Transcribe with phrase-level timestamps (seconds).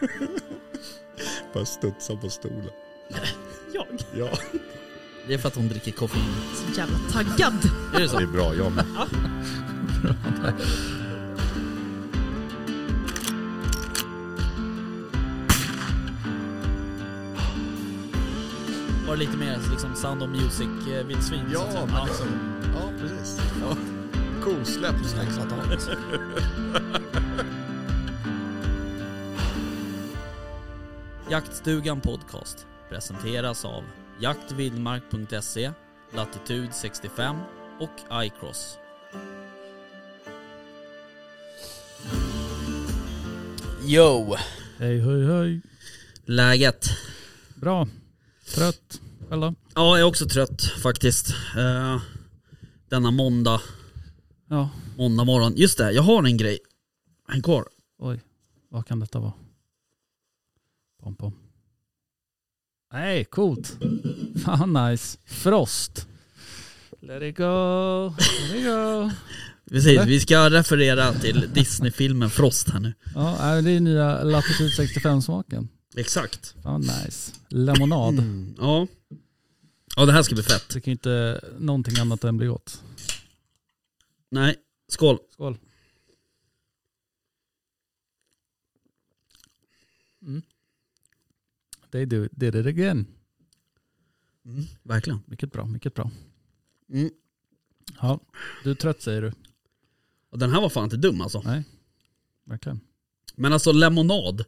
[1.54, 2.70] Bara studsa på stolen.
[3.72, 3.86] Jag?
[4.14, 4.28] Ja.
[5.26, 6.34] Det är för att hon dricker koffein.
[6.54, 7.70] Så jävla taggad.
[7.94, 8.16] Är det så?
[8.18, 8.84] Det är bra, jag med.
[19.06, 21.44] Var det lite mer liksom Sound of Music-vildsvin?
[21.52, 21.86] så att Ja, säga?
[21.86, 22.28] men liksom,
[22.74, 23.40] ja precis.
[23.60, 23.76] Ja.
[24.44, 24.94] Kosläpp
[25.48, 25.88] taget.
[31.30, 33.84] Jaktstugan Podcast presenteras av
[34.20, 35.72] jaktvildmark.se,
[36.14, 37.36] Latitude 65
[37.80, 38.78] och iCross.
[43.84, 44.34] Yo!
[44.78, 45.60] Hej, hej, hej.
[46.24, 46.86] Läget?
[47.54, 47.88] Bra.
[48.54, 49.00] Trött.
[49.28, 49.42] Själv?
[49.42, 51.28] Ja, jag är också trött faktiskt.
[51.56, 52.02] Eh,
[52.88, 53.60] denna måndag,
[54.48, 54.70] Ja.
[54.96, 55.52] måndag morgon.
[55.56, 56.58] Just det, jag har en grej.
[57.28, 57.64] Häng kvar.
[57.98, 58.20] Oj.
[58.70, 59.32] Vad kan detta vara?
[61.04, 61.32] Pom, pom.
[62.92, 63.78] Nej, coolt.
[64.44, 65.18] Fan nice.
[65.26, 66.06] Frost.
[67.00, 68.14] Let it go.
[68.48, 69.10] Let it go.
[69.70, 72.94] Precis, vi ska referera till Disney-filmen Frost här nu.
[73.14, 75.68] Ja, äh, det är nya Latitude 65-smaken.
[75.96, 76.54] Exakt.
[76.62, 77.32] Fan nice.
[77.48, 78.18] Lemonad.
[78.18, 78.86] Mm, ja.
[79.96, 80.68] Ja, det här ska bli fett.
[80.68, 82.82] Tycker inte någonting annat än bli gott.
[84.30, 84.56] Nej,
[84.88, 85.18] skål.
[85.32, 85.58] Skål.
[91.94, 93.06] They do, did it again.
[94.82, 95.20] Verkligen.
[95.26, 96.10] Mycket bra, mycket bra.
[96.92, 97.10] Mm.
[98.00, 98.20] Ja,
[98.64, 99.32] du är trött säger du.
[100.30, 101.42] Och den här var fan inte dum alltså.
[101.44, 101.64] Nej,
[102.44, 102.80] verkligen.
[103.34, 104.44] Men alltså lemonad,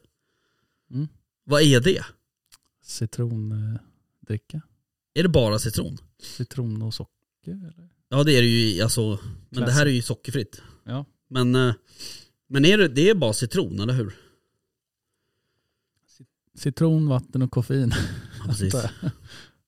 [0.91, 1.07] Mm.
[1.43, 2.03] vad är det?
[2.81, 4.61] Citrondricka.
[5.13, 5.97] Är det bara citron?
[6.19, 7.89] Citron och socker eller?
[8.09, 9.77] Ja det är det ju, alltså, men det Klassiskt.
[9.77, 10.61] här är ju sockerfritt.
[10.83, 11.05] Ja.
[11.27, 11.73] Men, eh,
[12.47, 14.15] men är det, det är bara citron, eller hur?
[16.57, 17.93] Citron, vatten och koffein.
[18.39, 18.73] Ja, precis.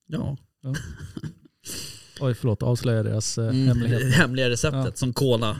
[0.07, 0.37] jag.
[0.61, 0.75] Ja.
[2.21, 4.13] Oj förlåt, avslöja deras eh, Mm, hemlighet.
[4.15, 4.91] hemliga receptet, Ja.
[4.95, 5.59] som cola.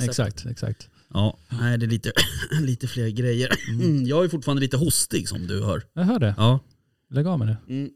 [0.00, 0.88] Exakt, exakt.
[1.08, 2.12] Ja, nej det är lite,
[2.60, 3.50] lite fler grejer.
[3.68, 4.04] Mm.
[4.06, 5.82] Jag är fortfarande lite hostig som du hör.
[5.92, 6.34] Jag hör det.
[6.36, 6.60] Ja.
[7.10, 7.56] Lägg av med det.
[7.74, 7.90] Mm.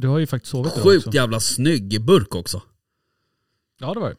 [0.00, 1.16] Du har ju faktiskt sovit Sjukt också.
[1.16, 2.62] jävla snygg burk också.
[3.78, 4.16] Ja det var det.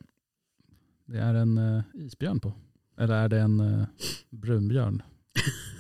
[1.05, 2.53] Det är en uh, isbjörn på.
[2.97, 3.83] Eller är det en uh,
[4.29, 5.01] brunbjörn?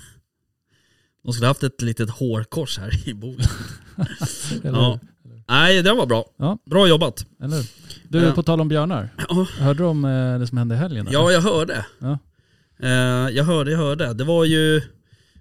[1.23, 3.45] De skulle haft ett litet hårkors här i boken.
[4.63, 4.99] Ja.
[5.47, 6.25] Nej, den var bra.
[6.37, 6.57] Ja.
[6.65, 7.25] Bra jobbat.
[7.43, 7.65] eller?
[8.09, 8.31] Du, Ja.
[8.31, 9.09] på tal om björnar.
[9.29, 11.07] Ja, Hörde du om eh, det som hände i helgen?
[11.07, 11.19] eller?
[11.19, 11.85] ja jag hörde.
[11.99, 12.19] Ja.
[12.83, 12.89] Eh,
[13.35, 14.13] jag hörde, jag hörde.
[14.13, 14.81] Det var ju...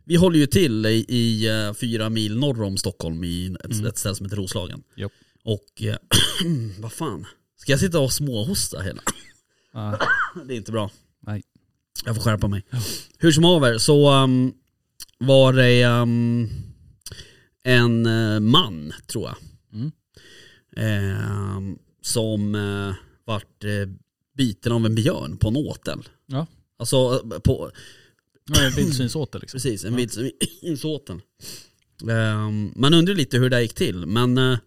[0.04, 1.48] Vi håller ju till i, i
[1.80, 3.86] fyra mil norr om Stockholm i ett, Mm.
[3.86, 4.82] ett ställe som heter Roslagen.
[4.96, 5.12] Japp.
[5.44, 5.82] Och
[6.78, 7.26] vad fan.
[7.56, 9.02] Ska jag sitta och småhosta hela?
[9.74, 9.98] Ja.
[10.46, 10.90] Det är inte bra.
[11.26, 11.42] Nej.
[12.04, 12.64] Jag får skärpa mig.
[13.18, 14.52] Hur som haver så um,
[15.18, 16.48] var det um,
[17.64, 19.36] en eh, man, tror jag.
[19.80, 19.92] Mm.
[20.76, 22.94] Ehm, som uh,
[23.24, 23.88] vart eh,
[24.36, 26.08] biten av en björn på en åtel.
[26.26, 26.46] Ja.
[26.78, 26.96] Alltså
[27.34, 27.70] eh, på,
[28.52, 29.58] Ja, en vildsvinsåtel liksom.
[29.58, 29.96] precis, en Ja.
[29.96, 31.20] vildsvinsåtel.
[32.02, 34.58] Um, man undrar lite hur det gick till, men eh,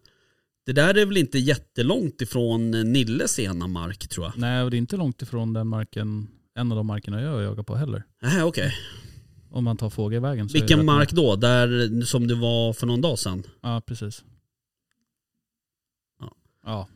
[0.66, 4.34] det där är väl inte jättelångt ifrån eh, Nilles ena mark tror jag.
[4.38, 7.64] Nej, och det är inte långt ifrån den marken, en av de markerna jag jagar
[7.64, 8.04] på heller.
[8.22, 8.74] Nej, okej.
[9.54, 10.50] Om man tar fågelvägen.
[10.50, 11.36] Så Vilken mark då?
[11.36, 13.44] Där som det var för någon dag sedan?
[13.62, 14.24] Ja, precis.
[16.20, 16.32] Ja.
[16.66, 16.88] Ja,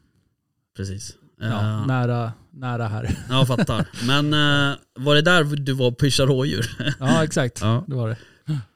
[0.78, 1.16] Precis.
[1.40, 3.04] ja Eh, nära, nära här.
[3.30, 3.86] Ja, jag fattar.
[4.08, 6.94] Men eh, var det där du var och pyschade rådjur?
[7.00, 7.62] Ja, exakt.
[7.62, 7.84] Ja.
[7.88, 8.18] Det var det.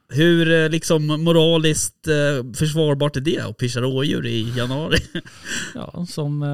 [0.08, 4.98] Hur eh, liksom moraliskt eh, försvarbart är det att pyscha rådjur i januari?
[5.74, 6.44] Ja, som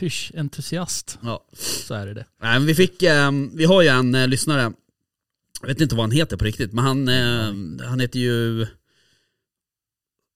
[0.00, 1.44] pysch-entusiast Ja.
[1.56, 2.24] så är det det.
[2.42, 3.02] Nej, vi fick,
[3.52, 4.72] vi har ju en lyssnare,
[5.68, 8.66] jag vet inte vad han heter på riktigt, men han, eh, han heter ju,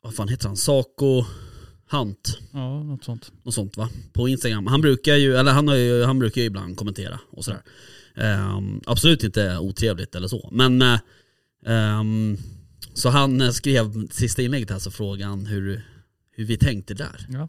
[0.02, 0.56] vad fan heter han?
[0.56, 1.24] Sako
[1.90, 3.32] Hunt, Ja, något sånt.
[3.42, 3.88] något sånt va?
[4.12, 4.66] På Instagram.
[4.66, 7.62] Han brukar ju, eller han, har ju, han brukar ju ibland kommentera och sådär.
[8.16, 10.82] Ehm, absolut inte otrevligt eller så, men
[11.66, 12.36] ehm,
[12.94, 15.82] så han skrev sista inlägget här så frågan hur,
[16.30, 17.26] hur vi tänkte där.
[17.28, 17.48] Ja.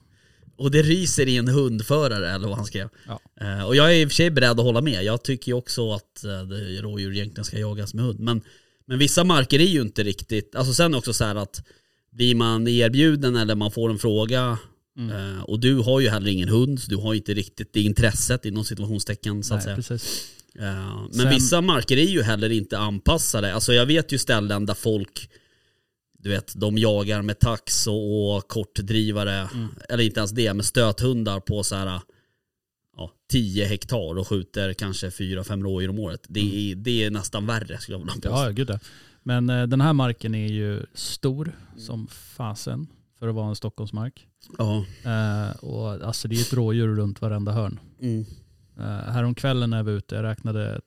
[0.60, 2.90] Och det ryser i en hundförare eller vad han skrev.
[3.08, 3.20] Ja.
[3.42, 5.04] Eh, och jag är i och för sig beredd att hålla med.
[5.04, 8.20] Jag tycker ju också att eh, rådjur egentligen ska jagas med hund.
[8.20, 8.42] Men,
[8.88, 11.64] men vissa marker är ju inte riktigt, alltså sen också så här att
[12.12, 14.58] blir man erbjuden eller man får en fråga
[14.98, 15.38] Mm.
[15.38, 18.46] eh, och du har ju heller ingen hund, så du har inte riktigt det intresset
[18.46, 20.00] inom situationstecken så att Nej, säga.
[20.60, 23.54] Eh, men Sen- vissa marker är ju heller inte anpassade.
[23.54, 25.30] Alltså jag vet ju ställen där folk,
[26.21, 29.68] du vet, de jagar med tax och, och kortdrivare, Mm.
[29.89, 32.01] eller inte ens det, med stöthundar på så här,
[32.98, 36.25] ja, 10 hektar och skjuter kanske 4-5 rådjur om året.
[36.30, 38.30] Det är, det är nästan värre skulle jag vilja påstå.
[38.30, 38.71] Ja, gud.
[39.24, 41.80] Men eh, den här marken är ju stor Mm.
[41.80, 42.88] som fasen
[43.19, 44.27] för att vara en Stockholmsmark.
[44.57, 44.86] Ja.
[45.04, 47.80] Eh, och alltså det är ett rådjur runt varenda hörn.
[48.01, 48.25] Mm.
[48.80, 50.81] Uh, häromkvällen när jag var ute, jag räknade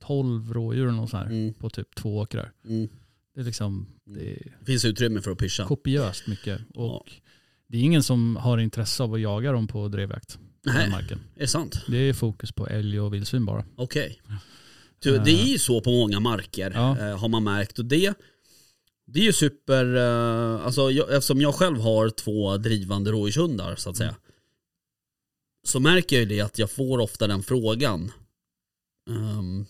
[0.00, 1.54] 12 rådjur sånt här Mm.
[1.54, 2.52] på typ två åkrar.
[2.68, 2.88] Mm.
[3.34, 5.64] Det är liksom det är finns utrymme för att pyscha.
[5.66, 6.60] kopiöst mycket.
[6.74, 7.12] Och
[7.68, 10.38] det är ingen som har intresse av att jaga dem på drevjakt.
[10.66, 11.20] Nej, marken.
[11.36, 11.80] är det sant?
[11.88, 13.64] Det är fokus på älg och vildsvin bara.
[13.76, 14.20] Okej.
[14.98, 16.98] Du, Det är ju så på många marker Ja.
[16.98, 17.78] eh, har man märkt.
[17.78, 18.14] Och det,
[19.06, 23.90] det är ju super, eh, alltså jag, eftersom jag själv har två drivande rådjurshundar så
[23.90, 24.16] att säga.
[25.66, 28.12] Så märker jag ju det att jag får ofta den frågan.
[29.10, 29.66] Ehm,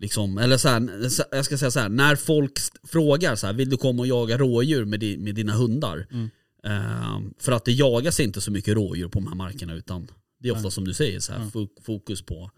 [0.00, 0.90] liksom, eller så här,
[1.30, 2.52] jag ska säga så här, när folk
[2.84, 6.06] frågar så här, vill du komma och jaga rådjur med, di, med dina hundar?
[6.10, 6.30] Mm.
[6.64, 10.08] Ehm, för att det jagas inte så mycket rådjur på de här markerna utan
[10.38, 10.72] det är ofta Nej.
[10.72, 11.50] som du säger så här,
[11.82, 12.50] fokus på,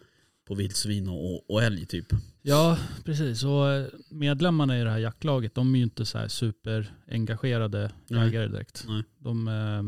[0.44, 2.06] på vildsvin och, och älg typ.
[2.42, 3.44] Ja, precis.
[3.44, 8.26] Och eh, medlemmarna i det här jaktlaget, de är ju inte så här superengagerade Nej.
[8.26, 8.84] jägare direkt.
[8.88, 9.02] Nej.
[9.18, 9.82] De, eh,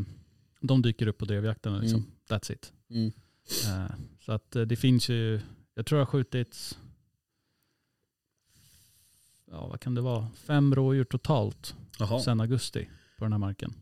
[0.61, 1.99] de dyker upp på drevjakten liksom.
[1.99, 2.11] Mm.
[2.29, 2.73] That's it.
[2.89, 3.11] Mm.
[3.65, 5.39] Eh, Så att eh, det finns ju,
[5.75, 6.77] jag tror jag har skjutit,
[9.51, 12.87] ja vad kan det vara, fem rådjur totalt Jaha, sedan augusti
[13.17, 13.73] på den här marken.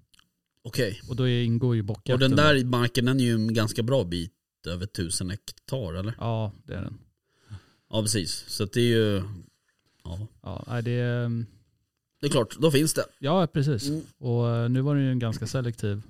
[0.63, 1.01] okej.
[1.09, 2.19] Och då ingår ju Och bockjakten.
[2.19, 4.31] den där marken den är ju en ganska bra bit
[4.67, 6.13] över tusen hektar eller?
[6.19, 6.97] Ja, det är den.
[7.89, 9.23] Ja precis, så att det är ju,
[10.03, 11.45] ja Ja, det är,
[12.21, 13.05] det är klart, då finns det.
[13.19, 13.89] ja precis.
[13.89, 14.01] Mm.
[14.17, 16.01] Och eh, nu var det ju en ganska selektiv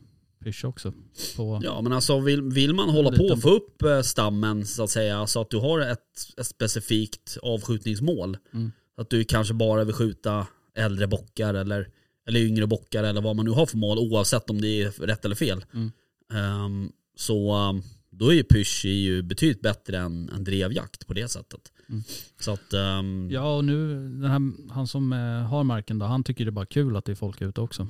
[0.44, 0.94] pysch också.
[1.36, 4.66] På, Ja men alltså vill, vill man hålla på Liten- och få upp eh, stammen
[4.66, 6.00] så att säga, så att du har ett,
[6.38, 8.38] ett specifikt avskjutningsmål.
[8.54, 8.72] Mm.
[8.98, 11.88] Att du kanske bara vill skjuta äldre bockar eller,
[12.28, 15.26] eller yngre bockar eller vad man nu har för mål oavsett om det är rätt
[15.26, 15.66] eller fel.
[15.74, 15.92] Mm.
[16.34, 21.28] Ehm, så um, då är ju pysch ju betydligt bättre än, än drevjakt på det
[21.28, 21.62] sättet.
[21.90, 22.04] Mm.
[22.40, 26.24] Så att, ehm, Ja och nu, den här, han som eh, har marken då, han
[26.24, 27.88] tycker det är bara kul att det är folk ute också.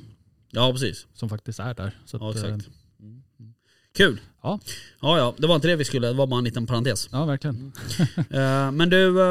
[0.51, 1.07] ja precis.
[1.13, 1.99] Som faktiskt är där.
[2.05, 2.69] Så Ja att, eh, exakt.
[2.99, 3.23] Mm.
[3.97, 4.19] Kul.
[4.43, 4.59] Ja.
[5.01, 7.09] Ja ja, det var inte det vi skulle, det var bara en liten parentes.
[7.11, 7.71] ja verkligen.
[8.17, 9.21] Eh, men du,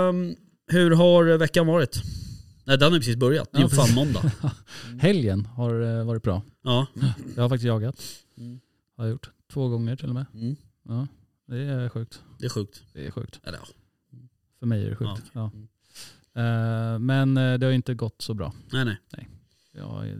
[0.66, 2.02] hur har veckan varit?
[2.64, 4.32] Nej den har precis börjat, det är ju Ja, fan måndag.
[5.00, 6.42] Helgen har eh, varit bra.
[6.62, 6.86] Ja.
[7.36, 8.02] Jag har faktiskt jagat.
[8.36, 8.60] Mm.
[8.96, 9.30] Har jag gjort.
[9.52, 10.26] Två gånger till och med.
[10.34, 10.56] Mm.
[10.82, 11.06] Ja,
[11.46, 12.22] det är sjukt.
[12.38, 12.82] Det är sjukt.
[12.92, 13.40] Det är sjukt.
[13.44, 13.64] Eller ja.
[14.58, 15.10] För mig är det sjukt.
[15.16, 15.50] Ja, Ja.
[15.54, 15.68] Mm.
[16.34, 18.52] Eh, men eh, det har inte gått så bra.
[18.72, 19.28] Nej nej.
[19.72, 20.16] Ja, eh,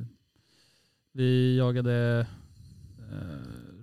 [1.12, 2.26] vi jagade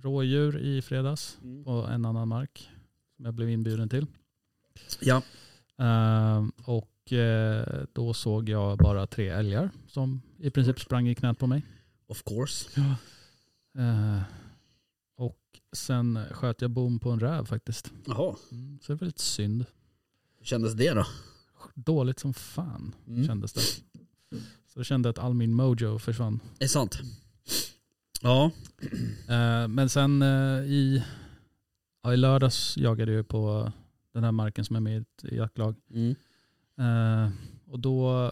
[0.02, 2.70] rådjur i fredags på en annan mark
[3.16, 4.06] som jag blev inbjuden till.
[5.00, 5.22] Ja.
[5.80, 11.38] Eh, och eh, då såg jag bara tre älgar som i princip sprang i knät
[11.38, 11.62] på mig.
[12.06, 12.80] Of course.
[13.78, 14.22] Eh,
[15.16, 15.38] och
[15.72, 17.92] sen sköt jag bom på en räv faktiskt.
[18.06, 18.36] Jaha.
[18.52, 19.64] Mm, så det var lite synd.
[20.38, 21.06] Hur kändes det då?
[21.74, 23.26] Dåligt som fan Mm.
[23.26, 23.60] kändes det.
[24.72, 26.40] Så jag kände att all min mojo försvann.
[26.58, 26.98] Är det sant?
[28.22, 28.50] Ja.
[29.28, 31.04] Eh, men sen eh, i,
[32.02, 33.72] ja, i lördags jagade jag på
[34.12, 35.74] den här marken som är med i ett jaktlag.
[35.90, 36.14] Mm.
[36.78, 37.32] Eh,
[37.66, 38.24] och då,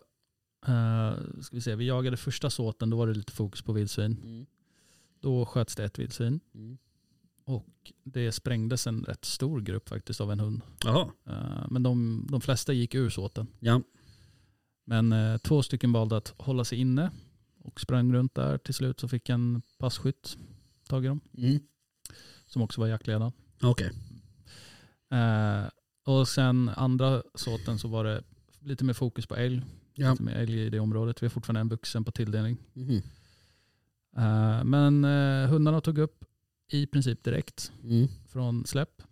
[0.66, 4.16] eh, ska vi se, vi jagade första såten, då var det lite fokus på vildsvin.
[4.22, 4.46] Mm.
[5.20, 6.78] Då sköts det ett vildsvin Mm.
[7.44, 10.62] och det sprängdes en rätt stor grupp faktiskt av en hund.
[10.86, 13.46] Eh, men de, de flesta gick ur såten.
[13.60, 13.82] Ja.
[14.84, 17.10] Men två stycken valde att hålla sig inne
[17.58, 18.58] och sprang runt där.
[18.58, 20.36] Till slut så fick en passkytt
[20.88, 21.58] tag i dem, Mm.
[22.46, 23.32] som också var jaktledaren.
[23.62, 23.92] Okej.
[25.10, 25.64] Eh,
[26.04, 28.22] och sen andra såten så var det
[28.60, 29.62] lite mer fokus på älg.
[29.94, 30.10] Ja.
[30.10, 31.22] Lite mer älg i det området.
[31.22, 32.56] Vi är fortfarande en vuxen på tilldelning.
[32.72, 33.02] Mhm.
[34.16, 36.24] Eh, men eh, hundarna tog upp
[36.72, 38.08] i princip direkt Mm.
[38.28, 39.02] från släpp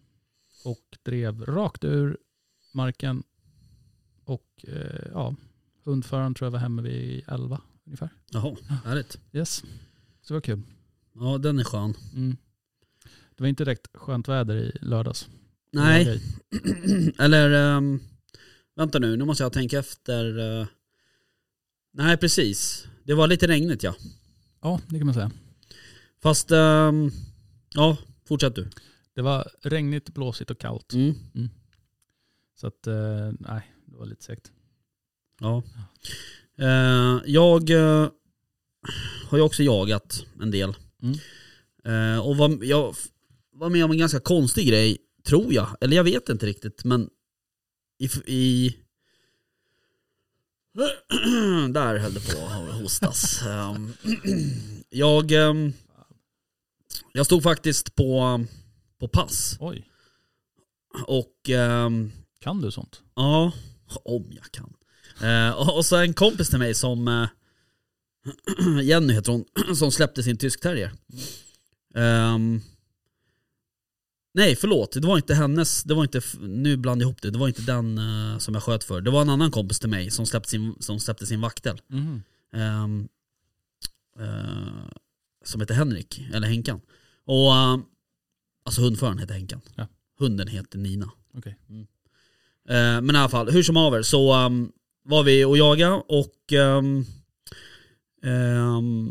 [0.65, 2.19] och drev rakt ur
[2.75, 3.23] marken.
[4.25, 5.35] Och eh, ja,
[5.85, 8.09] hundföraren tror jag var hemma vid 11 ungefär.
[8.31, 9.19] Jaha, härligt.
[9.33, 9.57] Yes,
[10.23, 10.63] så det var kul.
[11.13, 11.95] Ja den är skön.
[12.15, 12.37] Mm.
[13.37, 15.29] Det var inte direkt skönt väder i lördags.
[15.77, 16.21] Nej,
[17.19, 18.01] eller ehm,
[18.77, 20.39] vänta nu, nu måste jag tänka efter.
[20.61, 20.67] eh.
[21.93, 23.95] nej precis, det var lite regnigt ja.
[24.63, 25.31] Ja, det kan man säga.
[26.23, 27.11] Fast, ehm,
[27.75, 27.97] ja
[28.29, 28.69] fortsätt du.
[29.15, 30.93] Det var regnigt, blåsigt och kallt.
[30.93, 31.15] Mm.
[32.61, 34.53] Så att, eh, nej, det var lite segt.
[35.41, 35.63] Ja.
[36.59, 38.09] Eh, jag eh,
[39.29, 40.75] har ju också jagat en del.
[41.03, 42.21] Mm.
[42.21, 42.97] Och var, jag
[43.53, 45.77] var med om en ganska konstig grej, tror jag.
[45.81, 47.11] Eller jag vet inte riktigt, men
[47.99, 48.09] i...
[48.27, 48.77] i
[51.71, 53.43] där höll det på att hostas.
[53.43, 53.93] Ehm,
[54.91, 55.73] jag, ehm,
[57.13, 58.41] jag stod faktiskt på
[58.99, 59.57] på pass.
[59.61, 59.91] Oj,
[61.07, 63.03] Och ehm, kan du sånt?
[63.17, 63.53] ja,
[64.05, 64.73] om jag kan.
[65.31, 67.29] Eh, och, så en kompis till mig som, eh,
[68.83, 69.45] Jenny heter hon,
[69.77, 70.93] som släppte sin tysk terrier.
[74.37, 77.39] Nej förlåt, det var inte hennes, det var inte, nu blandade jag ihop det, det
[77.39, 79.01] var inte den eh, som jag sköt för.
[79.01, 81.81] Det var en annan kompis till mig som släppte sin, som släppte sin vaktel.
[81.87, 82.23] Mhm.
[82.53, 83.09] Ehm,
[84.19, 84.89] eh,
[85.45, 86.81] som heter Henrik, eller Henkan.
[87.25, 87.79] Och, eh,
[88.65, 89.61] alltså hundföraren heter Henkan.
[89.75, 89.87] Ja.
[90.19, 91.11] Hunden heter Nina.
[91.35, 91.57] Okej.
[92.69, 94.73] Eh, men i alla fall, hur som haver så ehm,
[95.05, 97.05] var vi och jaga och ehm,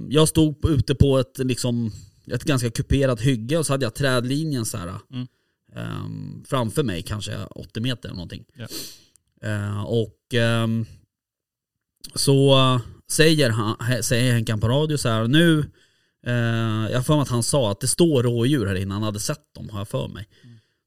[0.10, 1.92] jag stod ute på ett, liksom,
[2.32, 5.28] ett ganska kuperat hygge och så hade jag trädlinjen så här, Mm.
[5.76, 8.46] ehm, framför mig, kanske 80 meter eller någonting.
[8.54, 8.68] Ja.
[9.50, 10.86] Eh, och ehm,
[12.16, 12.56] så
[13.12, 15.60] säger, han, säger Henkan på radio så här nu,
[16.26, 19.04] eh, jag har för mig att han sa att det står rådjur här inne, han
[19.04, 20.28] hade sett dem har jag för mig.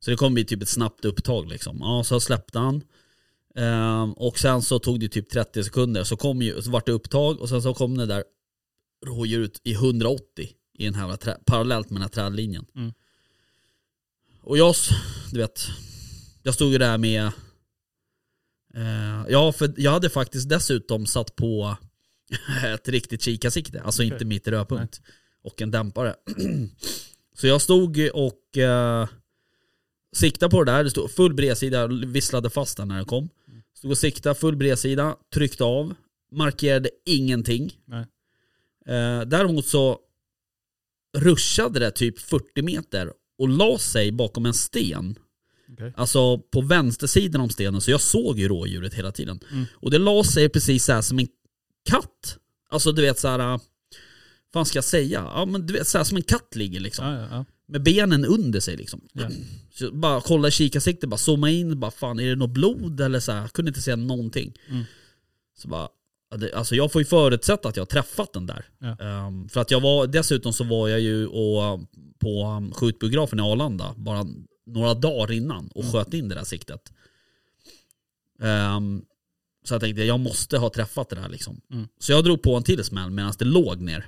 [0.01, 1.77] Så det kommer bli typ ett snabbt upptag liksom.
[1.81, 2.83] Ja, så släppte han.
[3.55, 6.93] Ehm, och sen så tog det typ 30 sekunder, så, kom ju, så vart det
[6.93, 8.25] upptag och sen så kom det där
[9.07, 10.49] rådjuret i 180
[10.79, 12.67] i den här trä, parallellt med den här trädlinjen.
[12.77, 12.93] Mm.
[14.41, 14.75] Och jag,
[15.33, 15.67] du vet,
[16.43, 17.25] jag stod ju där med
[18.75, 21.77] eh, Ja, för jag hade faktiskt dessutom satt på
[22.65, 24.13] ett riktigt kikarsikte, alltså Okej.
[24.13, 25.01] inte mitt rödpunkt.
[25.43, 26.15] Och en dämpare.
[27.37, 29.09] så jag stod och eh,
[30.13, 33.29] siktade på det där, det stod full bredsida, visslade fast den när det kom.
[33.75, 35.95] Stod och siktade, full bredsida, tryckte av,
[36.33, 37.79] markerade ingenting.
[37.85, 38.07] Nej.
[38.87, 40.01] Eh, däremot så
[41.17, 45.19] ruschade det typ 40 meter och la sig bakom en sten.
[45.73, 45.93] Okej.
[45.97, 49.41] Alltså på vänstersidan om stenen, så jag såg ju rådjuret hela tiden.
[49.51, 49.65] Mm.
[49.73, 51.29] Och det la sig precis så här som en
[51.91, 52.39] katt.
[52.71, 53.39] Alltså du vet så här.
[53.39, 53.61] äh,
[54.53, 55.31] fan ska jag säga?
[55.35, 57.07] Ja men du vet så här som en katt ligger liksom.
[57.07, 57.45] Ja, ja, ja.
[57.67, 59.01] Med benen under sig liksom.
[59.75, 63.21] Så bara kolla i kikarsiktet, bara zooma in, bara fan är det något blod eller
[63.21, 63.41] så här?
[63.41, 64.55] Jag kunde inte se någonting.
[64.69, 64.85] Mm.
[65.59, 65.89] Så bara,
[66.55, 68.65] alltså jag får ju förutsätta att jag har träffat den där.
[68.79, 68.97] Ja.
[69.01, 71.81] Ehm, för att jag var, dessutom så var jag ju och,
[72.19, 74.27] på um, skjutbiografen i Arlanda bara
[74.67, 76.93] några dagar innan och sköt in det där siktet.
[78.43, 79.03] Ehm,
[79.65, 81.61] så jag tänkte jag måste ha träffat det där liksom.
[81.73, 81.89] Mm.
[81.99, 84.07] Så jag drog på en till smäll medan det låg ner.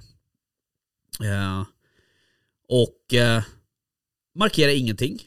[1.23, 1.65] Eh,
[2.69, 3.43] och eh,
[4.35, 5.23] markerade ingenting.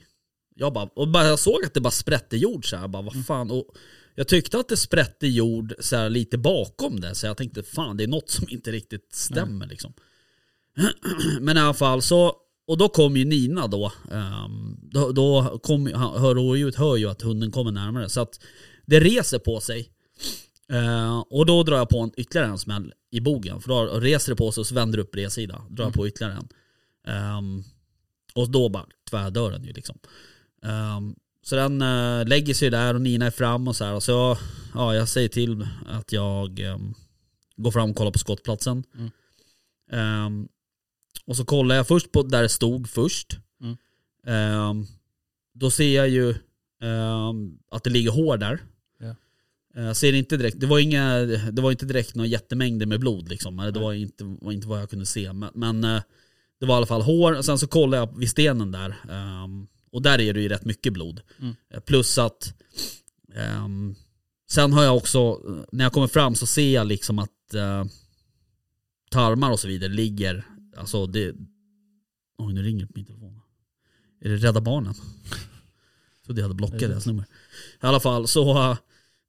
[0.56, 2.84] Jag, bara, och bara, jag såg att det bara sprätte jord så här.
[2.84, 3.52] Jag bara, vad fan.
[3.52, 3.66] Och
[4.16, 7.16] jag tyckte att det sprätte jord så här, lite bakom det.
[7.16, 9.94] Så jag tänkte fan det är något som inte riktigt stämmer liksom.
[11.42, 12.36] Men i alla fall så,
[12.68, 13.92] och då kom ju Nina då.
[14.12, 18.10] ehm, då, då kom, hör rådjuret hör ju att hunden kommer närmare.
[18.10, 18.40] Så att
[18.86, 19.90] det reser på sig.
[20.72, 23.62] Eh, och då drar jag på en, ytterligare en smäll i bogen.
[23.62, 25.62] För då reser det på sig och så vänder upp bredsida.
[25.70, 26.48] Drar jag på ytterligare en.
[27.14, 27.64] Ehm,
[28.36, 30.00] och då bara tvärdör den ju liksom.
[30.64, 33.94] Ehm, så den eh, lägger sig där och Nina är fram och så här.
[33.94, 34.38] Och så
[34.74, 36.94] ja, jag säger till att jag ehm,
[37.56, 38.84] går fram och kollar på skottplatsen.
[38.96, 39.12] Mm.
[39.92, 40.48] Ehm,
[41.26, 43.38] och så kollar jag först på där det stod först.
[43.62, 43.78] Mm.
[44.28, 44.86] Ehm,
[45.54, 46.30] då ser jag ju
[46.82, 48.60] ehm, att det ligger hår där.
[49.00, 49.16] Ja.
[49.76, 51.18] Eh, Jag ser inte direkt, det var, inga,
[51.52, 53.58] det var inte direkt några jättemängder med blod liksom.
[53.58, 55.34] Det var inte, var inte vad jag kunde se.
[55.34, 56.02] Men, men eh,
[56.60, 57.38] det var i alla fall hår.
[57.38, 58.96] Och sen så kollade jag vid stenen där.
[59.10, 61.22] ehm, och där är det ju rätt mycket blod.
[61.40, 61.56] Mm.
[61.70, 62.54] Eh, Plus att
[63.36, 63.96] ehm,
[64.52, 67.86] sen har jag också, när jag kommer fram så ser jag liksom att eh,
[69.12, 70.44] tarmar och så vidare ligger,
[70.78, 71.36] alltså det...
[72.38, 73.42] Oj nu ringer det på min telefon.
[74.22, 74.94] Är det Rädda Barnen?
[76.26, 77.26] Trodde jag hade blockat deras nummer.
[77.82, 78.72] I alla fall så,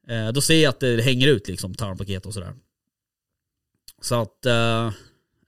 [0.09, 2.55] eh, då ser jag att det hänger ut liksom tarmpaket och sådär.
[4.03, 4.93] Så att, eh,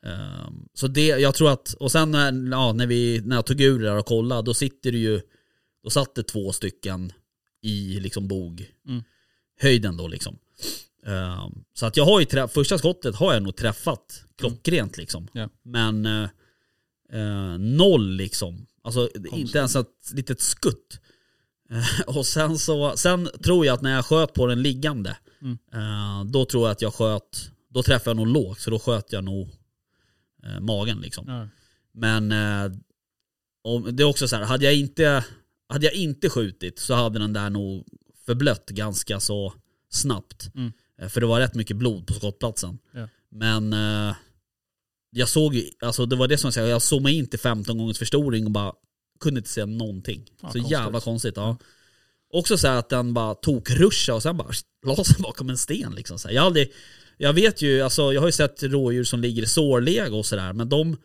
[0.07, 3.61] eh, så det, jag tror att, och sen när, ja, när, vi, när jag tog
[3.61, 5.21] ur det där och kollade, då sitter det ju,
[5.85, 7.13] då satt det två stycken
[7.63, 9.03] i liksom bog, Mm.
[9.61, 10.39] höjden då liksom.
[11.07, 15.29] Eh, så att jag har ju, träff, första skottet har jag nog träffat klockrent liksom.
[15.33, 15.49] Ja.
[15.63, 16.29] Men eh,
[17.13, 18.67] eh, noll liksom.
[18.83, 21.01] Alltså inte ens ett litet skutt.
[21.71, 26.33] Eh, och sen så, sen tror jag att när jag sköt på den liggande, Mm.
[26.33, 29.25] då tror jag att jag sköt, då träffade jag nog lågt, så då sköt jag
[29.25, 29.49] nog
[30.47, 31.25] eh, magen liksom.
[31.29, 31.49] Ja.
[31.93, 32.79] Men eh,
[33.65, 35.25] om, det är också så här, hade jag inte,
[35.69, 37.87] hade jag inte skjutit så hade den där nog
[38.27, 39.53] förblött ganska så
[39.91, 40.51] snabbt.
[40.55, 40.73] Mm.
[40.99, 42.79] Eh, För det var rätt mycket blod på skottplatsen.
[42.93, 43.09] Ja.
[43.31, 44.15] Men eh,
[45.11, 47.79] jag såg ju, alltså det var det som jag sa, jag zoomade in till 15
[47.79, 48.73] gångers förstoring och bara
[49.21, 50.25] kunde inte se någonting.
[50.29, 50.71] Ja, så konstigt.
[50.71, 51.37] jävla konstigt.
[51.37, 51.57] Ja.
[52.33, 54.49] Också så att den bara tog ruscha och sen bara
[54.87, 56.19] la sig bakom en sten liksom.
[56.19, 56.35] Så här.
[56.35, 56.73] Jag, har aldrig,
[57.17, 60.53] jag vet ju, alltså jag har ju sett rådjur som ligger i sårläge och sådär,
[60.53, 60.97] men de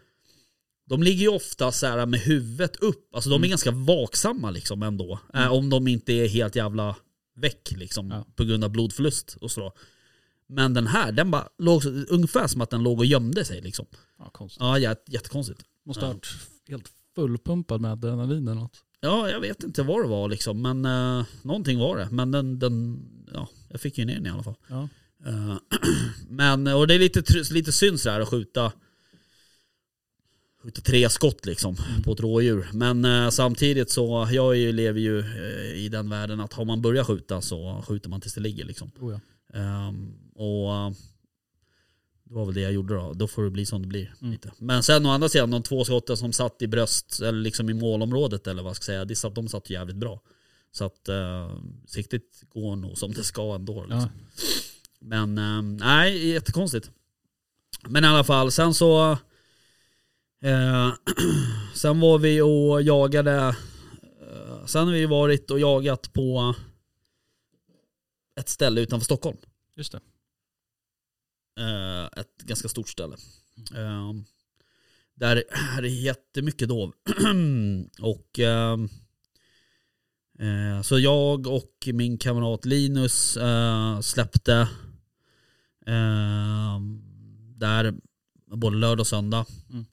[0.86, 3.50] de ligger ju ofta så här med huvudet upp, alltså de är Mm.
[3.50, 5.20] ganska vaksamma liksom ändå.
[5.34, 6.96] Eh, om de inte är helt jävla
[7.36, 8.26] väck liksom Ja.
[8.36, 9.74] på grund av blodförlust och så.
[10.48, 13.86] Men den här, den bara låg ungefär som att den låg och gömde sig liksom.
[14.20, 14.62] Ja, konstigt.
[14.62, 15.62] Ja, jät- jättekonstigt.
[15.86, 16.28] Måste ha varit
[16.68, 18.78] helt fullpumpad med adrenalin eller något.
[19.00, 22.08] Ja, jag vet inte vad det var liksom, men uh, någonting var det.
[22.12, 24.56] Men den, den, ja, jag fick ju ner den i alla fall.
[24.68, 24.90] Ja.
[25.26, 25.58] Eh,
[26.30, 28.72] men, och det är lite, lite synd sådär att skjuta,
[30.64, 32.70] skjuta tre skott liksom på ett rådjur.
[32.74, 36.82] Men eh, samtidigt så, jag ju, lever ju eh, i den världen att har man
[36.82, 38.92] börjat skjuta så skjuter man tills det ligger liksom.
[39.00, 39.20] Oh, ja.
[39.60, 40.92] Ehm, och eh,
[42.24, 43.14] det var väl det jag gjorde då.
[43.14, 44.14] Då får det bli som det blir.
[44.22, 44.32] Mm.
[44.32, 44.52] Lite.
[44.58, 47.74] Men sen å andra sidan, de två skotten som satt i bröst, eller liksom i
[47.74, 50.22] målområdet eller vad jag ska säga, det satt, de satt jävligt bra.
[50.72, 53.82] Så att uh, siktet går nog som det ska ändå.
[53.82, 54.00] Liksom.
[54.00, 54.10] Ja.
[55.02, 56.92] Men eh, nej, jättekonstigt.
[57.88, 59.12] Men i alla fall, sen så...
[60.44, 60.94] Eh,
[61.74, 63.56] sen var vi och jagade...
[64.22, 66.56] Eh, sen har vi varit och jagat på
[68.40, 69.38] ett ställe utanför Stockholm.
[69.76, 70.00] Just det.
[71.60, 73.16] Eh, ett ganska stort ställe.
[73.76, 74.14] Eh,
[75.14, 75.44] där
[75.78, 76.94] är det jättemycket dov.
[78.02, 78.78] och eh,
[80.40, 84.68] eh, så jag och min kamrat Linus eh, släppte
[87.56, 87.94] där
[88.56, 89.46] både lördag och söndag.
[89.70, 89.86] Mm.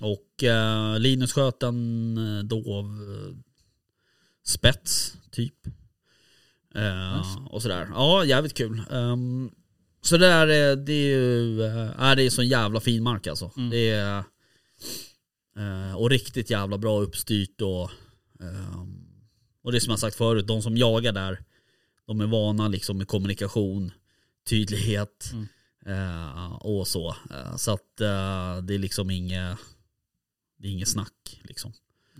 [0.00, 2.98] Och eh, Linus sköt en eh, dov
[4.44, 5.66] spets typ.
[6.74, 7.38] Eh, Nice.
[7.50, 7.88] Och sådär.
[7.90, 8.82] Ja, jävligt kul.
[8.90, 9.50] Ehm,
[10.02, 13.26] så det där är, det är ju, eh, är det är sån jävla fin mark
[13.26, 13.50] alltså.
[13.56, 13.70] Mm.
[13.70, 14.24] Det är,
[15.96, 17.90] och riktigt jävla bra uppstyrt och,
[18.40, 19.04] ehm,
[19.62, 21.44] och det som jag sagt förut, de som jagar där,
[22.06, 23.92] de är vana liksom med kommunikation,
[24.48, 25.46] tydlighet Mm.
[25.86, 27.16] eh, och så.
[27.30, 29.58] Eh, så att eh, det är liksom inget,
[30.58, 31.72] det är inget snack liksom.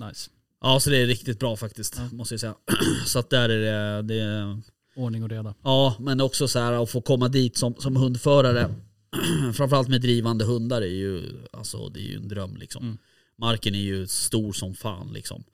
[0.08, 0.30] Nice.
[0.60, 2.08] Ja, så det är riktigt bra faktiskt, Ja.
[2.16, 2.54] måste jag säga.
[3.06, 4.60] så att där är det, det är,
[4.96, 5.54] Ordning och reda.
[5.62, 8.74] Ja, men också så här att få komma dit som, som hundförare,
[9.54, 11.22] framförallt med drivande hundar, är ju,
[11.52, 12.56] alltså, det är ju en dröm.
[12.56, 12.84] Liksom.
[12.84, 12.98] Mm.
[13.38, 15.12] Marken är ju stor som fan.
[15.12, 15.44] Liksom.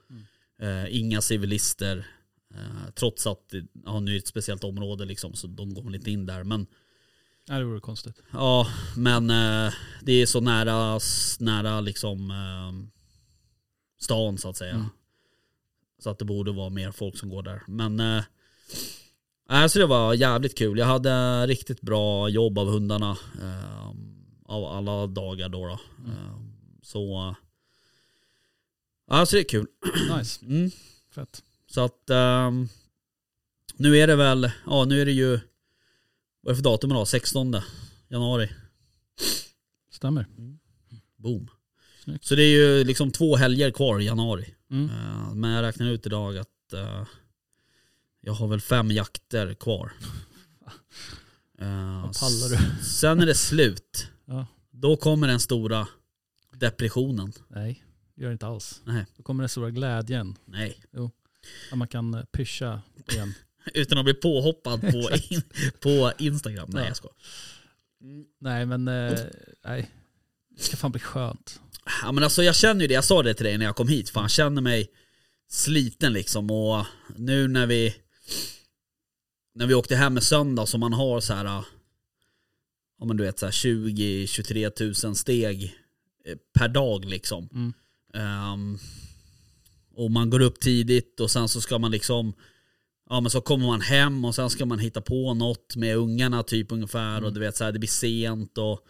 [0.62, 2.06] Eh, inga civilister,
[2.54, 5.82] eh, trots att det ja, nu är det ett speciellt område, liksom, så de går
[5.82, 6.44] väl inte in där.
[6.44, 6.66] Men,
[7.48, 8.22] Nej, det vore konstigt.
[8.32, 11.00] ja, men eh, det är så nära,
[11.38, 12.90] nära liksom, eh,
[14.00, 14.74] stan så att säga.
[14.74, 14.86] Mm.
[15.98, 17.62] Så att det borde vara mer folk som går där.
[17.66, 18.22] Men eh,
[19.46, 20.78] Alltså det var jävligt kul.
[20.78, 23.16] Jag hade riktigt bra jobb av hundarna.
[23.42, 23.88] Eh,
[24.44, 25.66] av alla dagar då.
[25.66, 25.72] då.
[26.10, 26.36] Eh,
[26.82, 27.28] så...
[27.28, 27.34] Eh,
[29.16, 29.66] alltså det är kul.
[30.16, 30.44] Nice.
[30.44, 30.70] Mm.
[31.14, 31.42] Fett.
[31.70, 32.10] Så att...
[32.10, 32.68] ehm,
[33.76, 34.50] nu är det väl...
[34.66, 35.40] Ja nu är det ju...
[36.40, 37.08] Vad är det för datum idag?
[37.08, 37.56] 16
[38.08, 38.50] januari.
[39.90, 40.26] Stämmer.
[41.16, 41.50] Boom.
[42.04, 42.24] Snyggt.
[42.24, 44.54] Så det är ju liksom två helger kvar i januari.
[44.70, 44.90] Mm.
[44.90, 47.06] Eh, men jag räknar ut idag att eh,
[48.20, 49.92] jag har väl fem jakter kvar.
[51.62, 52.82] Uh, pallar du?
[52.84, 54.08] Sen är det slut.
[54.24, 54.46] Ja.
[54.70, 55.88] Då kommer den stora
[56.52, 57.32] depressionen.
[57.48, 58.80] Nej, det gör det inte alls.
[58.84, 60.36] Nej, Då kommer den stora glädjen.
[60.44, 60.82] nej.
[61.70, 63.34] När man kan eh, pyscha igen.
[63.74, 65.42] Utan att bli påhoppad på, in,
[65.80, 66.70] på Instagram.
[66.72, 66.88] Nej Ja.
[66.88, 67.14] jag skojar.
[68.40, 69.18] Nej, men eh,
[69.64, 69.90] nej.
[70.56, 71.60] Det ska fan bli skönt.
[72.02, 73.88] Ja men alltså jag känner ju det, jag sa det till dig när jag kom
[73.88, 74.10] hit.
[74.10, 74.88] Fan jag känner mig
[75.48, 77.94] sliten liksom och nu när vi
[79.54, 81.44] när vi åkte hem med söndag så man har så här
[82.98, 85.74] ja men du vet så här 20-23 tusen steg
[86.24, 87.48] eh, per dag liksom.
[87.52, 87.72] Mm.
[88.14, 88.78] Ehm,
[90.00, 92.32] och man går upp tidigt och sen så ska man liksom
[93.10, 96.42] Ja men så kommer man hem och sen ska man hitta på något med ungarna
[96.42, 98.86] typ ungefär och du vet så här det blir sent och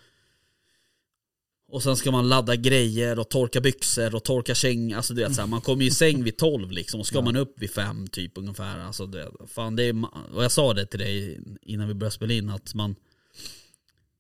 [1.73, 4.93] och sen ska man ladda grejer och torka byxor och torka käng.
[4.93, 7.17] Alltså du vet så här, man kommer ju i säng vid 12 liksom och ska
[7.19, 7.23] Ja.
[7.23, 8.79] man upp vid 5 typ ungefär.
[8.79, 12.33] Alltså det, fan det är, och jag sa det till dig innan vi började spela
[12.33, 12.95] in att man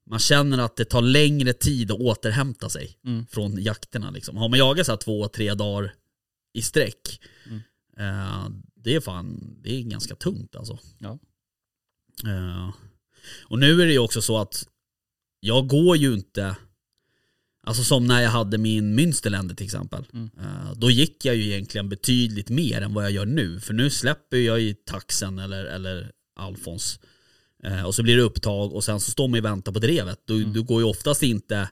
[0.06, 3.26] man känner att det tar längre tid att återhämta sig Mm.
[3.26, 4.36] från jakterna liksom.
[4.36, 5.94] Har man jagat så två, tre dagar
[6.52, 7.60] i sträck Mm.
[7.98, 10.78] eh, det är fan, det är ganska tungt alltså.
[10.98, 11.18] Ja.
[12.26, 12.74] Eh,
[13.44, 14.68] och nu är det ju också så att
[15.40, 16.56] jag går ju inte
[17.62, 20.04] Alltså som när jag hade min Münsterländer till exempel.
[20.12, 20.30] Mm.
[20.40, 23.60] Eh, Då gick jag ju egentligen betydligt mer än vad jag gör nu.
[23.60, 27.00] För nu släpper jag ju taxen eller, eller Alfons.
[27.86, 30.20] Och så blir det upptag och sen så står man och väntar på drevet.
[30.24, 30.52] Du, Mm.
[30.52, 31.70] du går ju oftast inte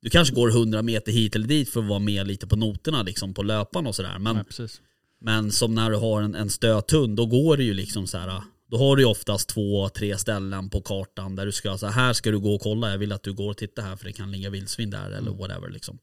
[0.00, 3.02] Du kanske går 100 meter hit eller dit för att vara med lite på noterna
[3.02, 4.18] liksom på löpan och sådär.
[4.18, 4.80] Men precis.
[5.20, 8.42] men som när du har en, en stöthund, då går det ju liksom så här.
[8.70, 12.12] Då har du ju oftast två, tre ställen på kartan där du ska, så här
[12.12, 14.12] ska du gå och kolla, jag vill att du går och tittar här för det
[14.12, 15.98] kan ligga vildsvin där eller whatever liksom.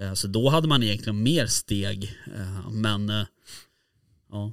[0.00, 2.04] Eh, Så då hade man egentligen mer steg.
[2.36, 3.24] eh, Men eh,
[4.30, 4.52] ja.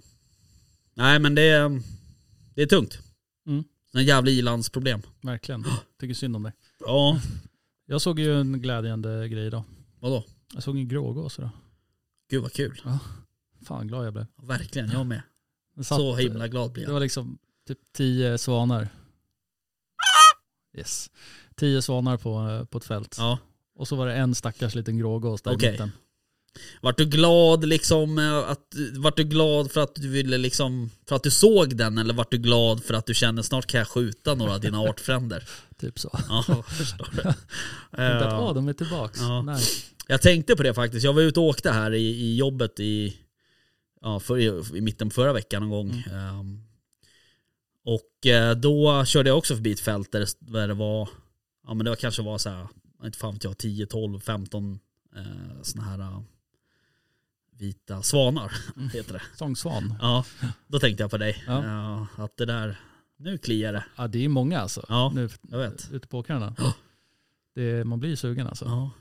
[0.93, 1.81] Nej men det
[2.55, 2.99] det är tungt.
[3.47, 3.63] Mm.
[3.93, 5.01] En jävla ilandsproblem.
[5.21, 5.65] Verkligen.
[5.99, 6.51] Tycker synd om dig.
[6.79, 7.19] Ja,
[7.85, 9.63] Jag såg ju en glädjande grej idag.
[9.99, 10.23] vadå?
[10.53, 11.49] Jag såg en grågås idag.
[12.29, 12.81] Gud vad kul.
[13.65, 14.25] Fan glad jag blev.
[14.43, 15.21] Verkligen, jag med.
[15.75, 16.91] Den satt- Så himla glad Det jag.
[16.93, 18.87] var liksom typ tio svanar.
[20.77, 21.11] Yes.
[21.55, 23.15] Tio svanar på, eh, på ett fält.
[23.19, 23.39] Ja.
[23.75, 25.69] Och så var det en stackars liten grågås där Okej.
[25.69, 25.91] i mitten.
[26.81, 31.15] Vart du glad liksom eh, att, vart du glad för att du ville liksom, för
[31.15, 33.87] att du såg den eller vart du glad för att du känner snart kan jag
[33.87, 35.43] skjuta några av dina artfränder?
[35.77, 36.19] Typ så.
[36.29, 37.21] Ja, förstår du.
[38.01, 39.19] Att åh, de är tillbaks.
[39.21, 39.41] Ja.
[39.41, 39.71] Nice.
[40.07, 41.05] Jag tänkte på det faktiskt.
[41.05, 43.17] Jag var ute och åkte här i, i jobbet i,
[44.01, 46.03] ja, för, i, i mitten förra veckan någon gång.
[46.13, 46.61] Ehm,
[47.85, 51.09] och eh, då körde jag också förbi ett fält där det, där det var,
[51.67, 52.67] ja men det var kanske var så här,
[53.03, 54.79] inte fan vet jag, 10, 12, 15
[55.15, 56.23] eh, såna här
[57.57, 58.51] vita svanar,
[58.93, 59.21] heter det.
[59.35, 59.95] Sångsvan.
[60.01, 60.25] Ja,
[60.67, 61.43] då tänkte jag på dig.
[61.47, 61.65] Ja.
[61.65, 62.79] Ja, att det där,
[63.17, 63.85] nu kliar det.
[63.95, 64.85] Ja, det är många alltså.
[64.89, 65.89] Ja, nu, jag vet.
[65.91, 66.55] Ute på åkrarna.
[66.57, 66.73] Ja.
[67.55, 68.65] Det, man blir ju sugen alltså.
[68.65, 68.91] Ja.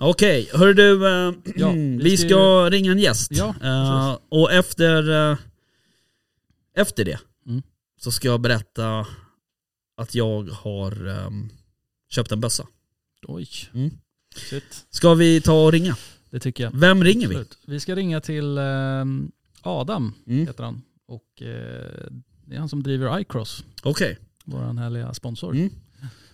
[0.00, 3.30] Okej, hörru du, eh, Ja, vi vi ska, ska ringa en gäst.
[3.32, 5.38] Ja, Eh, och efter, eh,
[6.76, 7.62] efter det Mm.
[8.00, 9.06] så ska jag berätta
[9.96, 11.50] att jag har ehm,
[12.10, 12.66] köpt en bössa.
[13.22, 13.48] Oj.
[13.74, 13.90] Mm.
[14.36, 14.86] Shit.
[14.90, 15.96] Ska vi ta och ringa?
[16.30, 16.70] Det tycker jag.
[16.74, 17.34] Vem ringer vi?
[17.34, 17.58] Absolut.
[17.66, 20.46] Vi ska ringa till ehm, Adam, Mm.
[20.46, 20.82] heter han.
[21.06, 22.08] Och eh,
[22.46, 25.54] det är han som driver iCross, Okej, vår härliga sponsor.
[25.54, 25.70] Mm.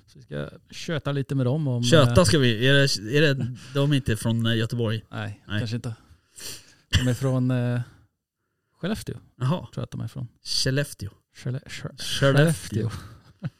[0.06, 1.82] Så vi ska köta lite med dem om...
[1.84, 2.66] köta eh, ska vi.
[2.68, 5.02] Är det, är det, de är inte från eh, Göteborg?
[5.10, 5.58] nej, Nej.
[5.58, 5.94] kanske inte.
[7.04, 7.80] De är från eh,
[8.80, 10.28] Skellefteå, Jaha, tror jag att de är från.
[10.44, 11.10] Skellefteå.
[11.36, 12.90] Skelle, Skö- Skellefteå.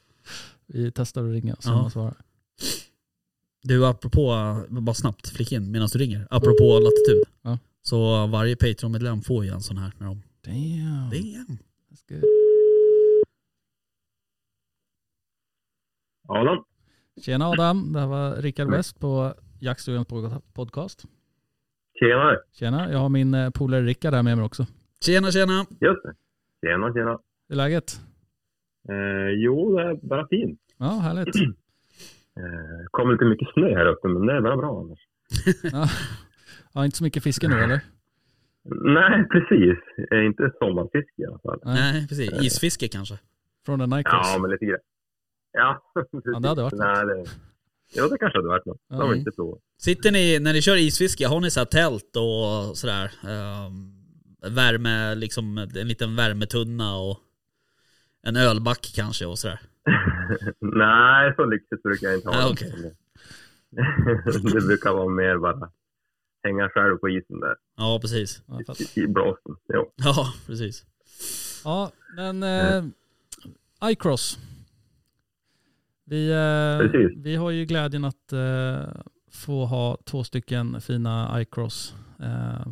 [0.67, 2.15] vi testar att ringa så man svarar.
[3.69, 4.21] Du, apropå,
[4.69, 6.27] bara snabbt flika in medan du ringer.
[6.31, 7.25] Apropå latitud.
[7.43, 7.59] Ja.
[7.83, 10.23] Så varje Patreon-medlem får ju en sån här när de...
[10.45, 11.11] Damn.
[11.11, 11.59] Damn.
[11.91, 12.25] That's good.
[16.29, 16.65] Adam?
[17.21, 21.05] Tjena Adam, det här var Rickard West på Jaktstugans pod- podcast.
[22.01, 22.39] Tjenare!
[22.53, 24.67] Tjena, jag har min eh, polare Rickard här med mig också.
[25.05, 25.67] Tjena, tjena.
[25.71, 26.15] Just det.
[26.67, 27.19] Tjena, tjena.
[27.49, 28.01] Hur är läget?
[28.89, 30.61] Eh, jo, det är bara fint.
[30.77, 31.35] Ja, härligt.
[32.39, 34.99] Eh, kommer lite mycket snö här uppe, men det är bara bra annars.
[35.73, 35.89] Ja.
[36.75, 37.81] ja, inte så mycket fiske nu eller?
[38.95, 39.79] Nej, precis.
[40.13, 41.61] Eh, inte sommarfiske i alla fall.
[41.65, 41.93] Nej.
[41.93, 42.33] Nej, precis.
[42.43, 43.19] Isfiske kanske.
[43.67, 44.33] Från en Nicross?
[44.35, 44.79] Ja, men lite grann.
[45.53, 45.83] Ja.
[46.25, 47.25] Ja, det hade varit Nej, det...
[47.97, 48.79] Jo, det kanske hade varit något.
[48.89, 49.11] Det har Ja.
[49.11, 49.59] vi inte provat.
[49.79, 53.11] Sitter ni, när ni kör isfiske, har ni så här tält och sådär?
[53.25, 53.93] Um,
[54.55, 57.19] värme, liksom en liten värmetunna och
[58.23, 59.61] en ölback kanske och sådär?
[60.61, 62.53] Nej, så lyxigt brukar jag inte ha Ah, det.
[62.53, 62.95] okej.
[64.55, 65.71] det brukar vara mer bara
[66.43, 68.43] hänga själv på isen där Ja, precis.
[68.47, 69.57] Ja, i, i blåsten.
[69.75, 69.93] Jo.
[69.97, 70.85] Ja, precis.
[71.65, 72.85] ja men eh,
[73.85, 74.39] iCross.
[76.05, 82.67] Vi, eh, vi har ju glädjen att eh, få ha två stycken fina iCross, eh,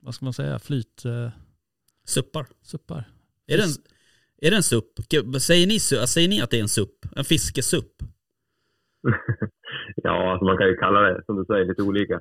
[0.00, 2.46] vad ska man säga, flytsuppar.
[2.62, 2.98] Suppar.
[2.98, 3.04] Uh,
[3.46, 3.70] Är det en,
[4.42, 4.92] är det en supp?
[5.40, 6.98] Säger ni, säger ni att det är en supp?
[7.16, 7.92] En fiskesupp?
[10.02, 12.20] Ja, alltså man kan ju kalla det, som du säger, lite olika.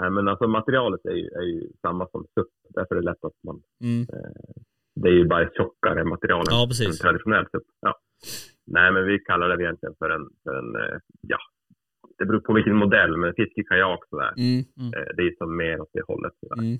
[0.00, 2.46] Nej, men alltså materialet är ju, är ju samma som SUP.
[2.68, 3.62] Därför är det lätt att man...
[3.82, 4.06] Mm.
[4.94, 6.98] Det är ju bara tjockare material än Ja, en precis.
[6.98, 7.62] traditionell SUP.
[7.80, 7.98] Ja.
[8.66, 11.38] Nej, men vi kallar det egentligen för en, för en eh, ja,
[12.18, 14.32] det beror på vilken modell, men fiskekajak sådär.
[14.36, 14.58] Mm.
[14.94, 16.32] Eh, Det är som mer åt det hållet.
[16.40, 16.62] Sådär.
[16.62, 16.78] Mm.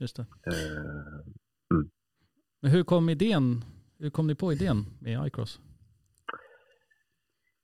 [0.00, 0.22] Just det.
[0.22, 1.84] Eh,
[2.62, 3.64] Men hur kom idén,
[3.98, 5.60] hur kom ni på idén med iCross?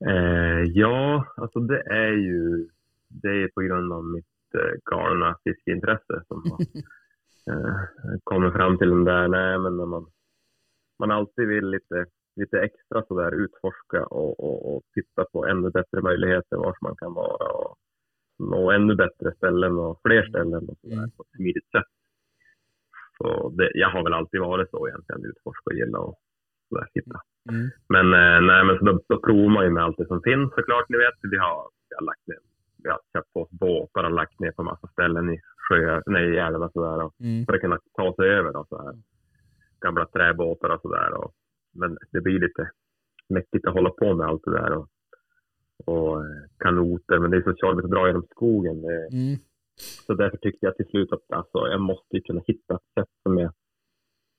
[0.09, 2.69] Eh, ja, alltså det är ju
[3.09, 6.61] det är på grund av mitt eh, galna fiskeintresse som har
[7.53, 7.77] eh,
[8.25, 10.07] kommit fram till den där, nej men när man,
[10.99, 16.03] man alltid vill lite, lite extra sådär utforska och, och, och titta på ännu bättre
[16.03, 17.77] möjligheter var man kan vara och
[18.39, 21.93] nå ännu bättre ställen och fler ställen och sådär på ett smidigt sätt.
[23.23, 26.15] Så det, jag har väl alltid varit så egentligen, utforska och gilla och
[26.69, 27.19] sådär hitta.
[27.51, 27.71] Mm.
[27.95, 30.49] Men, eh, nej, men så då, då provar man ju med allt det som finns
[30.55, 30.89] såklart.
[30.89, 32.39] Ni vet, vi har, vi har lagt ner,
[32.83, 36.35] vi har köpt på oss båtar och lagt ner på massa ställen i sjöar, nej
[36.35, 37.05] i älvar och sådär.
[37.05, 37.47] Och Mm.
[37.47, 38.95] för att kunna ta sig över då, så här.
[39.81, 41.11] Gamla träbåtar och sådär.
[41.15, 41.33] Och,
[41.75, 42.71] men det blir lite
[43.29, 44.73] mäktigt att hålla på med allt det där.
[44.79, 44.89] Och,
[45.87, 48.83] och eh, kanoter, men det är så tjorvigt att dra genom skogen.
[48.83, 49.37] Det, Mm.
[50.07, 53.13] Så därför tyckte jag till slut att alltså, jag måste ju kunna hitta ett sätt
[53.23, 53.51] som är,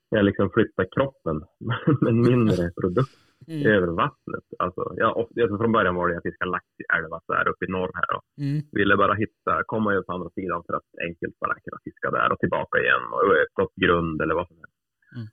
[0.10, 1.38] jag liksom flyttar kroppen
[2.02, 3.68] med mindre produkt Mm.
[3.76, 4.46] över vattnet.
[4.60, 7.66] Alltså, jag, alltså från början var det jag fiskade lax i älvar så här uppe
[7.66, 8.62] i norr här och Mm.
[8.72, 12.32] ville bara hitta, komma ut på andra sidan för att enkelt bara kunna fiska där
[12.32, 14.80] och tillbaka igen och uppåt grund eller vad som helst.
[15.16, 15.28] Mm.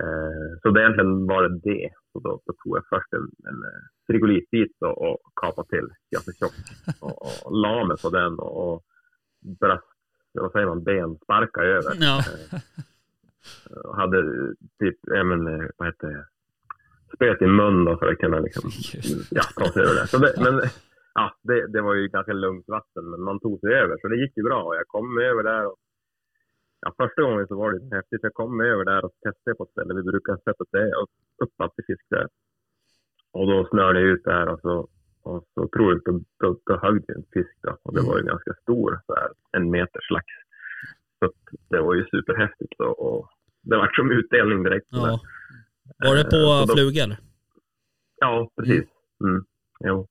[0.00, 1.90] Eh, så det egentligen var det det.
[2.12, 6.32] Så då, då tog jag först en, en eh, frigolitbit och, och kapade till ganska
[6.40, 6.66] tjockt
[7.04, 8.78] och, och la mig på den och, och
[9.60, 9.84] brast,
[10.32, 11.92] vad säger man, bensparka över.
[12.00, 12.22] Ja.
[13.84, 14.22] Och hade
[14.78, 16.26] typ, ja men, eh, vad heter det,
[17.14, 18.70] spöet i mun då för att kunna liksom,
[19.30, 20.06] ja, ta sig över det.
[20.06, 20.60] Så det men
[21.14, 24.16] ja, det, det var ju ganska lugnt vatten, men man tog sig över, så det
[24.16, 24.62] gick ju bra.
[24.62, 25.76] Och jag kom över där och
[26.80, 28.22] ja, första gången så var det lite häftigt.
[28.22, 29.94] Jag kom över där och testade på ett ställe.
[29.94, 32.28] Vi brukar sätta det upp, upp alltid fisk där.
[33.32, 34.88] Och då snörde jag ut där och så,
[35.26, 37.78] och så otroligt, då, då, då högg en fisk då.
[37.82, 40.26] Och det var ju ganska stor, så här, en meters lax.
[41.18, 41.32] Så att
[41.70, 43.30] det var ju superhäftigt och, och
[43.62, 44.86] det var som utdelning direkt.
[44.90, 45.20] ja.
[46.04, 47.18] Var det Eh, på då- fluga eller?
[48.20, 48.84] Ja, precis.
[49.24, 49.44] Mm.
[49.84, 50.06] Jo.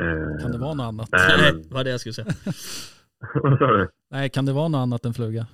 [0.00, 1.08] Eh, Kan det vara något annat?
[1.12, 2.26] Nej, Nej, men, vad det jag skulle säga.
[3.42, 3.88] vad sa du?
[4.10, 5.46] Nej, kan det vara något annat än fluga?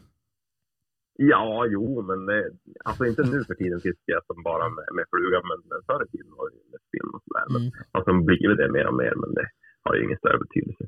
[1.19, 2.51] Ja, jo, men det,
[2.85, 6.05] alltså inte nu för tiden fiskar jag som bara med, med fluga, men, men förr
[6.07, 7.47] i tiden var det med spinn och sådär.
[7.51, 7.73] Mm.
[7.93, 9.47] har som blivit det mer och mer, men det
[9.85, 10.85] har ju ingen större betydelse.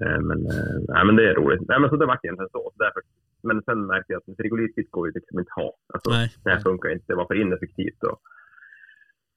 [0.00, 1.62] Eh, men, eh, nej, men det är roligt.
[1.68, 2.72] Nej, men så det vart egentligen så.
[2.82, 3.02] Därför,
[3.42, 5.68] men sen märkte jag att en frigolitbit går ju liksom inte ha.
[5.94, 6.26] Alltså, Nej.
[6.44, 8.02] det här funkar inte, det var för ineffektivt.
[8.10, 8.18] Och,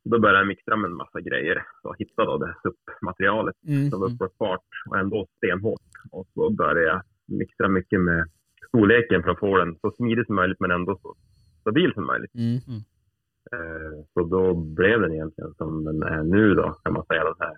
[0.05, 3.89] då började jag mixtra med en massa grejer och hittade då det här SUP-materialet Mm.
[3.89, 5.81] som var uppe på fart och ändå stenhårt.
[6.12, 8.29] Och så började jag mixtra mycket med
[8.73, 11.15] storleken för att få den så smidig som möjligt men ändå så
[11.62, 12.36] stabil som möjligt.
[12.36, 12.55] Mm.
[13.53, 17.39] Eh, Så då blev den egentligen som den är nu då kan man säga den
[17.39, 17.55] här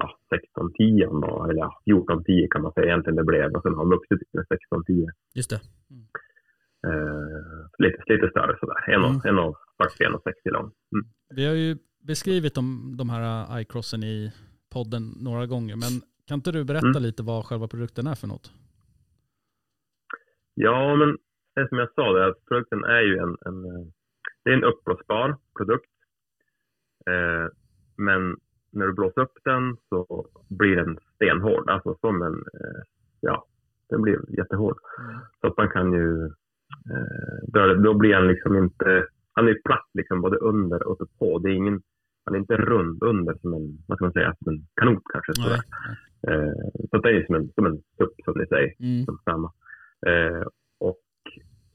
[0.00, 3.84] ja, 1610 då, eller ja, 1410 kan man säga egentligen det blev och sen har
[3.84, 5.08] den vuxit till 1610.
[5.34, 5.60] Just det.
[6.86, 9.20] Eh, lite, lite större sådär, en och, Mm.
[9.28, 10.70] en och 40, en och 60 lång.
[10.94, 11.04] Mm.
[11.36, 14.32] Vi har ju beskrivit de, de här iCrossen i
[14.72, 15.92] podden några gånger, men
[16.28, 17.02] kan inte du berätta Mm.
[17.02, 18.52] lite vad själva produkten är för något?
[20.54, 21.18] Ja, men
[21.54, 23.86] det som jag sa, det, är att produkten är ju en, en, eh,
[24.44, 25.90] det är en uppblåsbar produkt.
[27.06, 27.48] Eh,
[27.96, 28.36] men
[28.72, 32.82] när du blåser upp den så blir den stenhård, alltså som en, eh,
[33.20, 33.44] ja,
[33.88, 34.76] den blir jättehård.
[35.40, 36.24] Så att man kan ju,
[36.90, 41.38] eh, då, då blir han liksom inte, han är platt liksom både under och på.
[41.38, 41.82] Det är ingen,
[42.24, 45.34] han är inte rund under som en, vad ska man säga, som en kanot kanske.
[45.34, 45.60] Sådär.
[46.28, 46.52] Eh,
[46.90, 49.04] så det är som en, som en supp som ni säger Mm.
[49.04, 49.52] som samma.
[50.06, 50.46] Eh,
[50.78, 50.98] och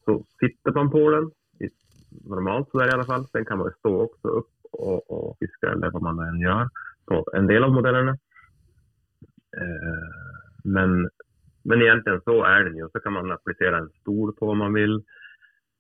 [0.05, 1.31] så sitter man på den,
[2.25, 3.27] normalt sådär i alla fall.
[3.27, 6.69] Sen kan man stå också upp och, och fiska eller vad man än gör
[7.05, 8.11] på en del av modellerna.
[9.57, 10.11] Eh,
[10.63, 11.09] men,
[11.63, 12.89] men egentligen så är den ju.
[12.93, 15.03] Så kan man applicera en stol på om man vill.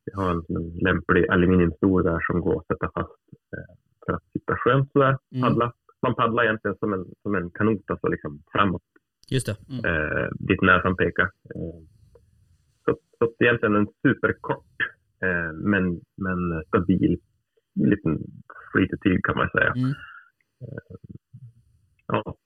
[0.05, 3.11] Vi har en, en lämplig aluminiumstol där som går att sätta fast
[3.57, 5.41] eh, för att sitta skönt sådär, Mm.
[5.49, 5.73] paddla.
[6.01, 8.81] Man paddlar egentligen som en, som en kanot, alltså liksom framåt
[9.29, 9.55] Just det.
[9.89, 11.25] eh, dit näsan pekar.
[11.25, 11.81] Eh,
[12.87, 14.75] så, så egentligen en superkort
[15.23, 15.83] eh, men,
[16.17, 17.17] men stabil
[17.75, 18.13] liten
[18.71, 19.71] flytetyg kan man säga.
[19.71, 19.93] Mm.
[22.07, 22.37] Ja,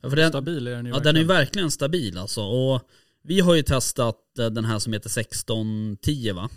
[0.00, 1.38] Ja, för den, Stabil är den ju ja, den är ju verkligen.
[1.38, 2.40] verkligen stabil alltså.
[2.40, 2.80] Och
[3.22, 6.48] vi har ju testat eh, den här som heter 1610 va?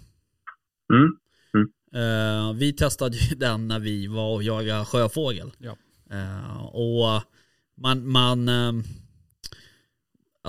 [0.94, 1.18] mm,
[1.96, 5.52] Eh, vi testade ju den när vi var och jagade sjöfågel.
[5.58, 5.78] Ja.
[6.12, 7.24] Eh, och
[7.78, 8.72] man, man, eh,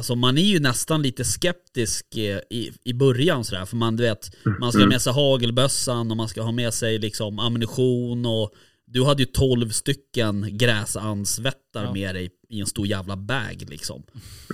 [0.01, 3.65] alltså man är ju nästan lite skeptisk eh, i, i början sådär.
[3.65, 6.75] För man du vet, man ska ha med sig hagelbössan och man ska ha med
[6.75, 8.51] sig liksom ammunition och
[8.87, 11.93] du hade ju 12 stycken gräsansvättar Ja.
[11.93, 14.03] med dig i en stor jävla bag liksom.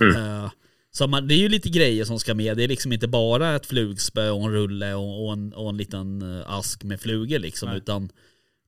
[0.01, 0.15] Mm.
[0.15, 0.51] Eh,
[0.91, 2.57] så man, det är ju lite grejer som ska med.
[2.57, 5.77] Det är liksom inte bara ett flugspö och en rulle och, och, en, och en
[5.77, 7.69] liten eh, ask med flugor liksom.
[7.69, 7.77] Nej.
[7.77, 8.09] Utan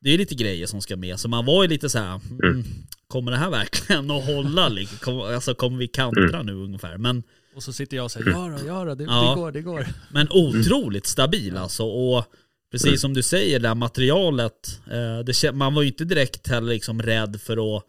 [0.01, 1.19] det är lite grejer som ska med.
[1.19, 2.63] Så man var ju lite så här, mm,
[3.07, 4.69] kommer det här verkligen att hålla?
[4.69, 4.97] Liksom?
[4.97, 6.97] Kom, alltså kommer vi kantra nu ungefär?
[6.97, 7.23] Men,
[7.55, 9.29] Och så sitter jag och säger, ja då, ja då, det, Ja.
[9.29, 9.87] det går, det går.
[10.11, 11.83] men otroligt stabil alltså.
[11.83, 12.25] Och
[12.71, 14.81] precis som du säger, det här materialet.
[14.91, 17.83] Eh, det, man var ju inte direkt heller liksom rädd för att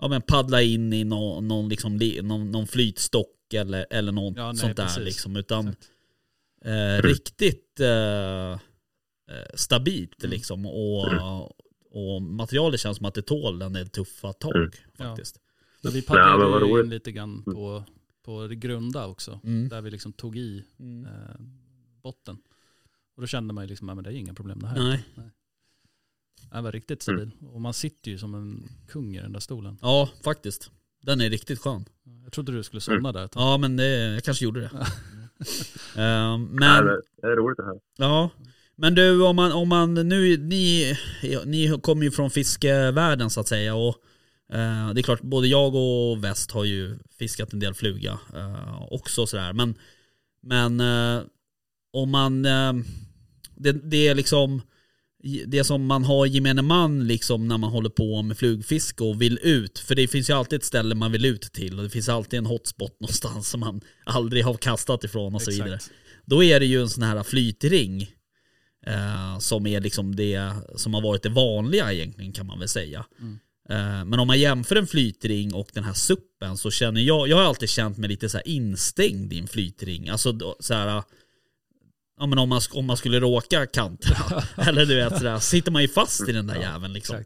[0.00, 4.36] ja, men paddla in i någon, någon, liksom, li- någon, någon flytstock eller, eller något
[4.36, 4.84] Ja, nej, sånt där.
[4.84, 5.04] precis.
[5.04, 5.68] Liksom, utan
[6.64, 8.58] eh, riktigt eh,
[9.54, 10.30] stabilt Mm.
[10.30, 10.66] liksom.
[10.66, 11.04] Och,
[11.90, 14.70] och materialet känns som att det tål en del tuffa tag Mm.
[14.96, 15.40] faktiskt.
[15.82, 17.84] Vi Ja, men paddlade ju in lite grann på,
[18.24, 19.40] på det grunda också.
[19.44, 19.68] Mm.
[19.68, 21.04] Där vi liksom tog i Mm.
[21.06, 21.36] eh,
[22.02, 22.38] botten.
[23.16, 24.78] Och då kände man ju liksom, ja, men det är inga problem det här.
[24.78, 25.04] Nej.
[26.52, 27.30] Det var riktigt stabil.
[27.52, 29.78] Och man sitter ju som en kung i den där stolen.
[29.82, 30.70] Ja, faktiskt.
[31.02, 31.84] Den är riktigt skön.
[32.24, 33.42] Jag trodde du skulle somna där ett tag.
[33.42, 34.70] Ja, men det, jag kanske gjorde det.
[35.96, 37.80] Eh, Ja, men, det, det är roligt det här.
[37.96, 38.30] ja,
[38.80, 40.96] Men du, om man, om man nu, ni,
[41.44, 43.96] ni kommer ju från fiskevärlden så att säga och
[44.52, 48.82] eh, det är klart, både jag och Väst har ju fiskat en del fluga eh,
[48.92, 49.52] också sådär.
[49.52, 49.74] Men,
[50.42, 51.22] men eh,
[51.92, 52.72] om man, eh,
[53.56, 54.62] det, det är liksom,
[55.46, 59.38] det som man har gemene man liksom när man håller på med flugfiske och vill
[59.42, 59.78] ut.
[59.78, 62.38] För det finns ju alltid ett ställe man vill ut till och det finns alltid
[62.38, 65.66] en hotspot någonstans som man aldrig har kastat ifrån och så Exakt.
[65.66, 65.80] vidare.
[66.24, 68.17] Då är det ju en sån här flytring
[68.86, 73.04] eh, som är liksom det som har varit det vanliga egentligen kan man väl säga.
[73.70, 77.36] Eh, men om man jämför en flytring och den här suppen så känner jag, jag
[77.36, 80.08] har alltid känt mig lite så instängd i en flytring.
[80.08, 81.02] Alltså då- så här,
[82.20, 85.82] ja men om man, om man skulle råka kantra, eller du vet sådär, sitter man
[85.82, 87.16] ju fast i den där jäveln liksom.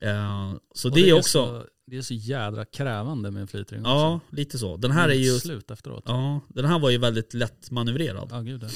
[0.00, 3.80] Eh, så Och det, är också, Så, det är så jädra krävande med en flytring
[3.80, 3.90] också.
[3.90, 4.76] ja lite så.
[4.76, 6.04] Den här är ju, Slut efteråt.
[6.06, 8.28] ja den här var ju väldigt lätt manövrerad.
[8.30, 8.68] Ja, gud ja.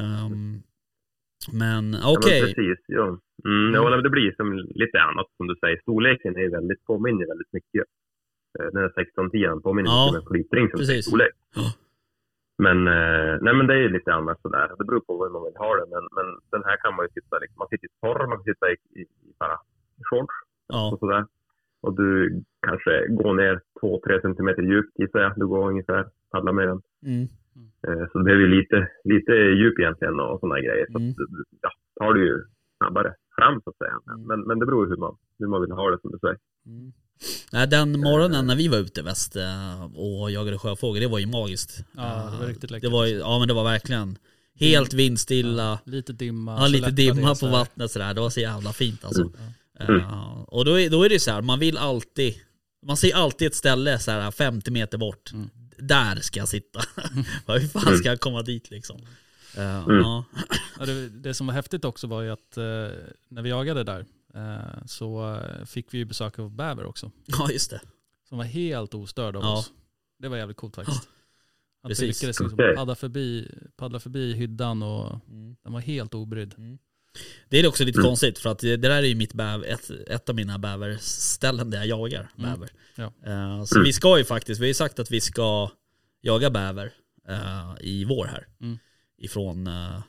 [0.00, 0.62] Ehm,
[1.52, 3.06] men Ja, okej, men precis, ja.
[3.44, 4.48] Mm, ja, men det blir som
[4.82, 5.78] lite annat som du säger.
[5.80, 7.84] Storleken är väldigt, påminner väldigt mycket.
[8.58, 11.06] Eh, Den här 1610 påminner Ja, mycket om en flytring som precis.
[11.06, 11.34] storlek.
[11.60, 11.66] Ja.
[12.64, 14.66] Men, eh, nej, men det är lite annat sådär.
[14.78, 15.86] Det beror på hur man vill ha det.
[15.94, 18.44] Men, men den här kan man ju sitta liksom, man sitter i torr, man kan
[18.52, 19.56] sitta i, i, i bara
[20.10, 20.34] shorts
[20.74, 21.24] ja, och sådär.
[21.80, 22.08] Och du
[22.66, 25.32] kanske går ner 2-3 centimeter djupt gissar jag.
[25.36, 26.80] Du går ungefär, paddlar med den.
[27.06, 27.28] mm,
[27.88, 28.78] Eh, Så det behöver ju lite,
[29.12, 30.86] lite djup egentligen och sådana grejer.
[30.92, 31.10] Så Mm.
[31.10, 31.16] att,
[31.64, 32.34] ja, tar du ju
[32.78, 33.96] snabbare fram så att säga.
[34.14, 34.26] Mm.
[34.28, 36.38] Men, men det beror ju hur man, hur man vill ha det som du säger.
[36.66, 36.92] mm.
[37.52, 41.26] Nej, den morgonen när vi var ute väst eh, och jagade sjöfågel, det var ju
[41.26, 41.84] magiskt.
[41.96, 42.82] Ja, det var Eh, riktigt läckert.
[42.90, 44.18] Det var ja men det var verkligen
[44.60, 45.80] helt vindstilla.
[45.84, 46.56] Lite dimma.
[46.60, 48.14] Ja, lite dimma det på vattnet sådär.
[48.14, 49.22] Det var så jävla fint alltså.
[49.80, 50.00] Mm.
[50.00, 52.34] Eh, och då är, då är det så här, man vill alltid,
[52.86, 55.32] man ser alltid ett ställe så här 50 meter bort.
[55.32, 55.48] Mm.
[55.78, 56.80] Där ska jag sitta.
[57.46, 58.96] Hur fan ska jag komma dit liksom?
[59.56, 59.96] Mm.
[59.98, 60.24] ja.
[60.78, 62.64] Ja, det, det som var häftigt också var ju att eh,
[63.28, 67.10] när vi jagade där eh, så fick vi ju besök av bäver också.
[67.26, 67.80] ja, just det.
[68.28, 69.58] Som var helt ostörd av Ja.
[69.58, 69.72] oss.
[70.18, 71.08] Det var jävligt coolt faktiskt.
[71.82, 75.56] Att vi lyckades liksom paddla, förbi, paddla förbi hyddan och Mm.
[75.64, 76.78] den var helt obrydd.
[77.48, 78.08] Det är också lite Mm.
[78.08, 81.78] konstigt för att det där är ju mitt bäver, ett, ett av mina bäverställen där
[81.78, 82.50] jag jagar Mm.
[82.50, 82.70] bäver.
[82.94, 83.12] Ja.
[83.26, 85.70] Eh, så vi ska ju faktiskt, vi har ju sagt att vi ska
[86.20, 86.92] jaga bäver
[87.28, 88.46] eh, i vår här.
[88.60, 88.78] Mm.
[89.20, 90.00] Ifrån uh,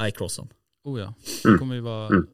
[0.00, 0.48] iCrossen.
[0.84, 1.04] Oh ja,
[1.44, 1.54] Mm.
[1.54, 2.26] det kommer ju vara Mm.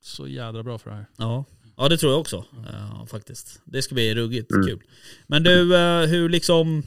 [0.00, 1.06] så jädra bra för det här.
[1.16, 1.44] Ja.
[1.76, 3.60] ja, det tror jag också eh, faktiskt.
[3.64, 4.66] Det ska bli ruggigt Mm.
[4.66, 4.82] kul.
[5.26, 6.82] Men du, eh, hur liksom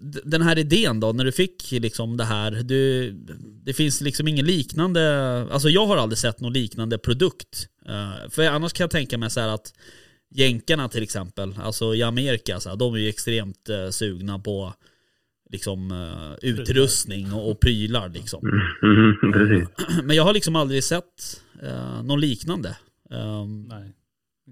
[0.00, 3.10] den här idén då, när du fick liksom det här, du,
[3.64, 7.68] det finns liksom ingen liknande, alltså jag har aldrig sett någon liknande produkt.
[7.86, 9.72] Eh, för annars kan jag tänka mig så här att
[10.30, 14.74] jänkarna till exempel, alltså i Amerika, så här, de är ju extremt eh, sugna på
[15.50, 18.40] liksom eh, utrustning och, och prylar liksom.
[18.82, 19.68] Mm, precis.
[20.04, 21.42] Men jag har liksom aldrig sett
[22.02, 22.76] någon liknande.
[23.10, 23.94] Um, Nej.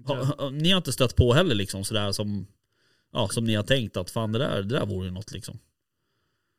[0.05, 2.47] Ha, ni har inte stött på heller liksom sådär som,
[3.17, 5.55] ja, som ni har tänkt att fan det där, det där vore ju något liksom.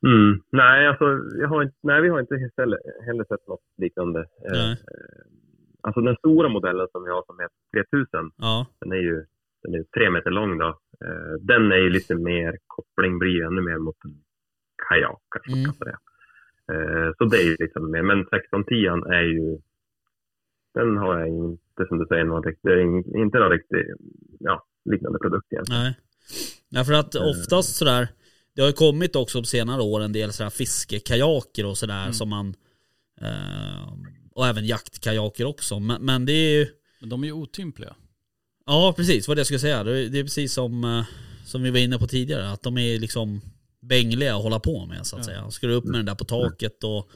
[0.07, 0.31] Mm.
[0.63, 1.05] Nej, alltså,
[1.43, 4.21] jag har inte, nej, vi har inte heller, heller sett något liknande.
[4.21, 4.73] Eh, Nej.
[4.73, 5.25] eh,
[5.81, 9.25] Alltså den stora modellen som vi har som heter 3000, Ja, den är ju
[9.63, 10.69] den är tre meter lång då.
[11.05, 14.15] Eh, Den är ju lite mer, koppling blir ju ännu mer mot en
[14.89, 15.65] kajak kanske man Mm.
[15.71, 15.99] kan säga.
[17.19, 18.87] Så det är ju liksom mer, men 1610
[19.19, 19.59] är ju,
[20.75, 23.83] den har jag inte som du säger, någon riktig, det är in- inte någon riktig,
[24.41, 25.83] ja, liknande produkt egentligen.
[25.83, 25.99] nej.
[26.69, 28.09] Nej för att oftast sådär,
[28.55, 32.29] det har ju kommit också på senare år en del sådär fiskekajaker och sådär som
[32.29, 32.55] man,
[33.21, 33.93] eh,
[34.35, 35.79] och även jaktkajaker också.
[35.81, 36.67] Men, men det är ju,
[37.01, 37.97] Men de är ju otympliga.
[38.67, 39.85] ja precis vad det jag skulle säga.
[39.85, 41.05] Det är, det är precis som, eh,
[41.47, 43.41] som vi var inne på tidigare, att de är liksom
[43.83, 45.25] bängliga att hålla på med så att Ja.
[45.27, 45.51] säga.
[45.51, 47.11] Ska du upp med den där på taket och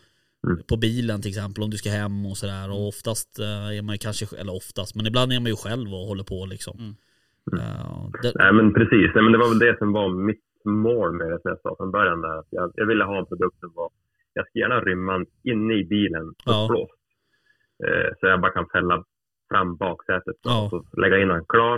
[0.46, 0.62] Mm.
[0.62, 2.70] på bilen till exempel om du ska hem och sådär.
[2.70, 5.94] Och oftast eh, är man ju kanske, eller oftast, men ibland är man ju själv
[5.94, 6.78] och håller på liksom.
[6.78, 6.96] Mm.
[7.52, 11.12] Eh, det, Nej men precis, Nej, men det var väl det som var mitt mål
[11.12, 12.20] med det som jag sa från början.
[12.20, 12.42] Där.
[12.50, 13.90] Jag, jag ville ha en produkt som var,
[14.32, 16.86] jag ska gärna rymma inne i bilen Ja.
[17.86, 19.04] Eh, så jag bara kan fälla
[19.50, 20.70] fram baksätet Ja.
[20.72, 21.76] och lägga in den klar.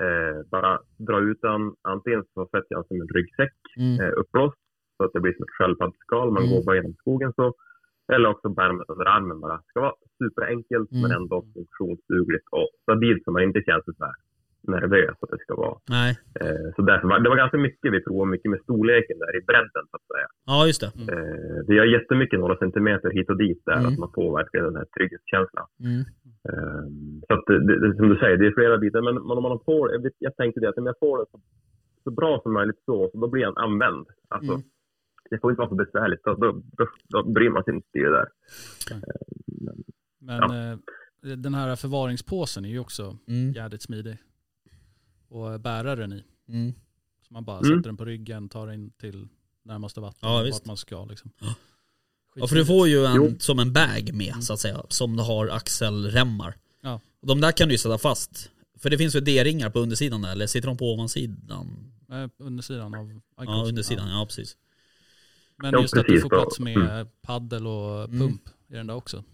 [0.00, 4.12] Eh, bara dra ut den, antingen så sätter jag den som en ryggsäck mm, eh,
[4.20, 4.58] uppblåst
[4.96, 6.54] så att det blir som ett sköldpaddsskal, man Mm.
[6.54, 7.54] går bara genom skogen så.
[8.12, 9.56] Eller också bär man under armen bara.
[9.56, 11.02] Det ska vara superenkelt Mm.
[11.02, 14.14] men ändå funktionsdugligt och stabilt så man inte känns så här
[14.76, 15.76] nervös att det ska vara.
[15.98, 16.10] nej.
[16.40, 19.40] Eh, så därför var, det var ganska mycket vi provade, mycket med storleken där i
[19.48, 20.28] bredden så att säga.
[20.50, 20.90] Ja just det.
[21.12, 23.86] Eh, det gör jättemycket några centimeter hit och dit där, Mm.
[23.92, 25.66] att man får verkligen den här trygghetskänslan.
[25.88, 26.00] Mm.
[26.48, 26.84] Eh,
[27.26, 29.58] så att det, det, som du säger, det är flera bitar, men om man har
[29.70, 31.38] på jag, vet, jag tänkte det att om jag får det så,
[32.04, 34.06] så bra som möjligt så, så då blir den använd.
[34.28, 34.64] Alltså, Mm.
[35.30, 36.22] det får inte vara för besvärligt.
[36.24, 36.48] Då, då,
[36.78, 38.28] då, då bryr man sig inte det där.
[40.20, 40.72] Men Ja.
[40.72, 40.78] eh,
[41.36, 43.52] den här förvaringspåsen är ju också Mm.
[43.52, 44.16] jävligt smidig.
[45.28, 46.24] Och bära den i.
[46.48, 46.72] Mm.
[47.28, 47.70] Så man bara Mm.
[47.76, 49.28] sätter den på ryggen, tar den till
[49.62, 51.30] närmaste vatten, Ja, vart man ska liksom.
[52.36, 53.34] Ja för du får ju en, Jo.
[53.38, 56.54] som en bag med så att säga, som har axelremmar.
[56.80, 57.00] Ja.
[57.20, 58.50] Och de där kan du ju sätta fast.
[58.78, 61.92] För det finns ju D-ringar på undersidan där, eller sitter de på ovansidan?
[62.10, 63.68] Eh, undersidan av Ja, Icos.
[63.68, 64.56] undersidan, ja, precis.
[65.56, 68.18] Men Ja, just att du precis får plats med paddel och Mm.
[68.18, 69.24] pump i den där också.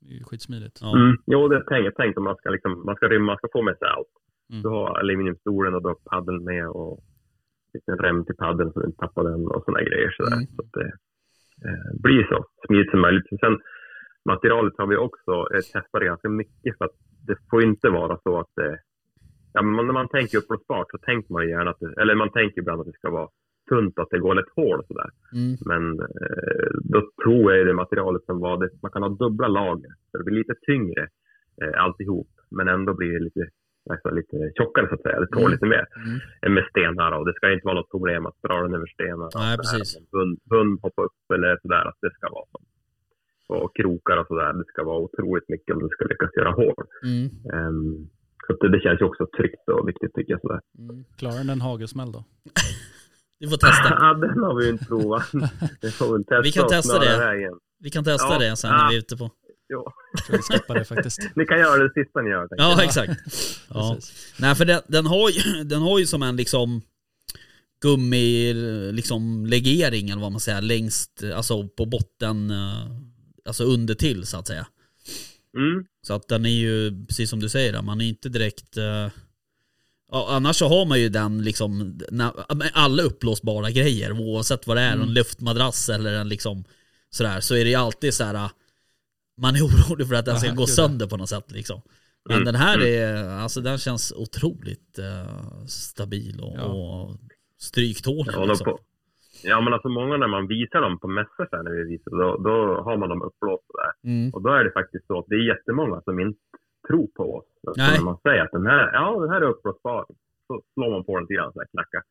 [0.00, 0.78] Det är ju skitsmidigt.
[0.80, 0.96] Ja.
[0.96, 1.16] Mm.
[1.26, 3.62] Jo, det är tänkt, tänkt om man ska, liksom, man ska rymma, man ska få
[3.62, 4.12] med sig allt.
[4.50, 4.62] Mm.
[4.62, 7.00] Du har aluminiumstolen och du har paddeln med och
[7.86, 10.10] en rem till paddeln så du inte tappar den och sådana grejer.
[10.10, 10.36] Sådär.
[10.36, 10.46] Mm.
[10.46, 10.90] Så att det
[11.68, 13.26] eh, blir så smidigt som möjligt.
[13.40, 13.58] Sen
[14.24, 16.96] materialet har vi också eh, testat ganska mycket för att
[17.26, 18.78] det får inte vara så att det,
[19.52, 22.58] ja, men när man tänker uppblåsbart så tänker man gärna att det, eller man tänker
[22.60, 23.28] ibland att det ska vara
[23.68, 25.10] tunt, att det går lätt hål och sådär.
[25.32, 25.56] Mm.
[25.70, 29.92] Men eh, då tror jag det materialet som var det, man kan ha dubbla lager.
[30.10, 31.08] Så det blir lite tyngre
[31.62, 33.48] eh, alltihop, men ändå blir det lite,
[33.92, 35.20] alltså, lite tjockare så att säga.
[35.20, 35.52] Det tål Mm.
[35.54, 36.18] lite mer Mm.
[36.44, 39.26] än med stenar och det ska inte vara något problem att dra den över stenar.
[39.34, 39.88] och Nej, precis.
[40.16, 42.58] Hund, hund hoppa upp eller sådär, att det ska vara så.
[43.54, 46.84] Och krokar och sådär, det ska vara otroligt mycket om du ska lyckas göra hål.
[47.10, 47.24] Mm.
[47.68, 48.08] Um,
[48.46, 50.40] så att det, det känns ju också tryggt och viktigt tycker jag.
[50.40, 50.60] Sådär.
[50.78, 51.04] Mm.
[51.18, 52.24] Klarar den en hagelsmäll då?
[53.40, 53.88] Du får testa.
[53.90, 55.22] Ja, den har vi ju inte provat.
[55.80, 56.04] Testa
[56.42, 57.50] Vi kan testa det.
[57.84, 58.38] Vi kan testa Ja.
[58.38, 59.30] det sen när vi är ute på.
[59.68, 59.92] Jo.
[60.12, 61.20] Jag tror vi skippar det faktiskt.
[61.36, 62.48] Ni kan göra det sista ni gör.
[62.50, 63.12] Ja, exakt.
[63.68, 63.98] Ja.
[64.38, 66.82] Nej för den, den, har ju, den har ju som en liksom
[67.80, 68.54] gummi
[68.92, 72.90] liksom legering eller vad man säger längst, alltså på botten, eh,
[73.44, 74.66] alltså under till så att säga.
[75.56, 75.84] Mm.
[76.06, 78.76] Så att den är ju, precis som du säger, man är inte direkt
[80.10, 82.00] ja, annars så har man ju den liksom,
[82.72, 86.64] alla uppblåsbara grejer oavsett vad det är, en luftmadrass eller en liksom
[87.10, 88.50] sådär, så är det ju alltid så här.
[89.38, 91.80] Man är orolig för att den ska Ja, gå sönder på något sätt liksom.
[92.28, 92.88] Men Mm, den här mm.
[93.02, 96.64] är, alltså den känns otroligt eh, stabil och, Ja.
[96.64, 97.16] och
[97.58, 98.64] stryktålig Ja, liksom.
[98.64, 98.78] på,
[99.42, 102.10] ja, men alltså många när man visar dem på mässor så här, när vi visar,
[102.10, 104.10] då, då har man dem uppblåsta där.
[104.10, 104.30] Mm.
[104.34, 106.40] Och då är det faktiskt så att det är jättemånga som inte
[106.88, 107.46] tror på oss.
[107.64, 107.96] Så Nej.
[107.98, 110.06] när man säger att den här, ja, den här är uppblåsbar,
[110.46, 112.02] så slår man på den lite grann så här, knackar.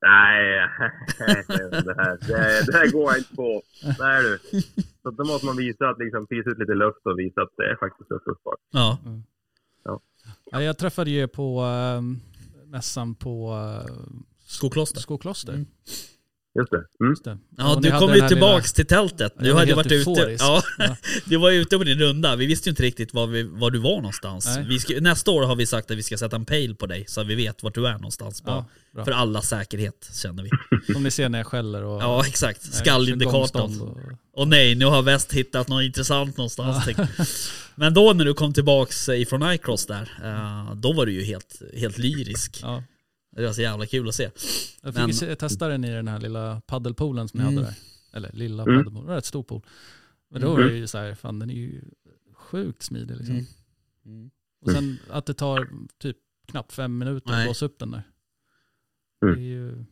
[0.00, 0.68] Nej,
[1.86, 3.62] det här, det, det här går jag inte på.
[3.98, 4.60] Nej du.
[5.02, 7.70] Så då måste man visa att liksom, pisa ut lite luft och visa att det
[7.70, 8.60] är faktiskt uppblåsbart.
[8.70, 8.98] Ja.
[10.50, 12.02] Ja, jag träffade ju på äh,
[12.66, 13.94] mässan på äh,
[14.46, 15.00] Skokloster.
[15.00, 15.52] Skokloster.
[15.52, 15.66] Mm.
[16.58, 16.76] Just det.
[17.00, 17.10] Mm.
[17.12, 17.38] Just det.
[17.58, 19.32] Ja, Och du kom ju här tillbaks till tältet.
[19.36, 20.36] Ja, Du hade varit ute.
[20.38, 20.96] Ja, Ja.
[21.24, 22.36] du var ute på din runda.
[22.36, 24.48] Vi visste ju inte riktigt var, vi, var du var någonstans.
[24.80, 27.20] Ska, nästa år har vi sagt att vi ska sätta en pejl på dig så
[27.20, 28.42] att vi vet vart du är någonstans.
[28.46, 28.64] Ja.
[29.04, 30.50] För alla säkerhet känner vi.
[30.92, 32.02] Som ni ser när jag skäller och...
[32.02, 32.60] Ja, exakt.
[32.64, 33.80] Nej, Skallindikatorn.
[33.80, 33.98] och-
[34.32, 36.84] Och nej, nu har väst hittat något intressant någonstans.
[36.96, 37.06] jag.
[37.74, 41.62] Men då när du kom tillbaks ifrån iCross där, eh, då var du ju helt,
[41.76, 42.58] helt lyrisk.
[42.62, 42.82] Ja.
[43.40, 44.22] Det var så jävla kul att se.
[44.82, 47.56] Jag fick Men- se- testa den i den här lilla paddelpoolen som ni Mm.
[47.56, 47.74] hade där.
[48.12, 48.74] Eller lilla Mm.
[48.76, 49.62] paddelpool, det var rätt stor pool.
[50.30, 51.80] Men då var det ju så här, fan den är ju
[52.34, 53.34] sjukt smidig liksom.
[53.34, 53.46] Mm.
[54.06, 54.30] Mm.
[54.64, 55.68] Och sen att det tar
[55.98, 56.16] typ
[56.48, 57.40] knappt fem minuter Nej.
[57.40, 58.02] att blåsa upp den där.
[59.22, 59.34] Mm.
[59.34, 59.84] Det är ju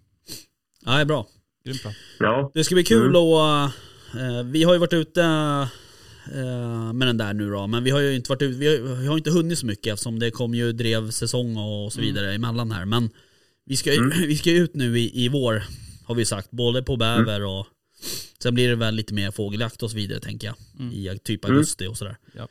[0.84, 1.26] Ja, det är bra.
[1.64, 1.92] grymt bra.
[2.18, 2.51] Ja.
[2.55, 3.16] Det ska bli kul Mm.
[3.16, 3.40] och
[4.20, 5.22] eh, vi har ju varit ute
[6.34, 8.97] eh, med den där nu då, men vi har ju inte varit ute, vi har,
[8.97, 12.14] vi har inte hunnit så mycket eftersom det kom ju drevsäsong och så Mm.
[12.14, 12.84] vidare emellan här.
[12.84, 13.11] Men
[13.66, 14.10] vi ska, Mm.
[14.28, 15.62] vi ska ut nu i, i vår,
[16.04, 17.66] har vi sagt, både på bäver och
[18.42, 20.56] sen blir det väl lite mer fågeljakt och så vidare tänker jag.
[20.78, 20.92] Mm.
[20.92, 21.56] I typ Mm.
[21.56, 22.16] augusti och sådär.
[22.36, 22.48] Ja.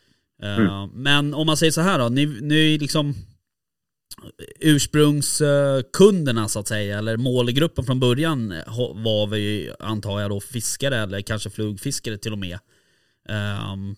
[0.47, 3.15] Eh, Men om man säger så här då, ni, ni är liksom
[4.59, 8.49] ursprungskunderna så att säga, eller målgruppen från början
[8.95, 12.59] var vi antar jag då fiskare eller kanske flugfiskare till och med.
[13.29, 13.95] Ehm,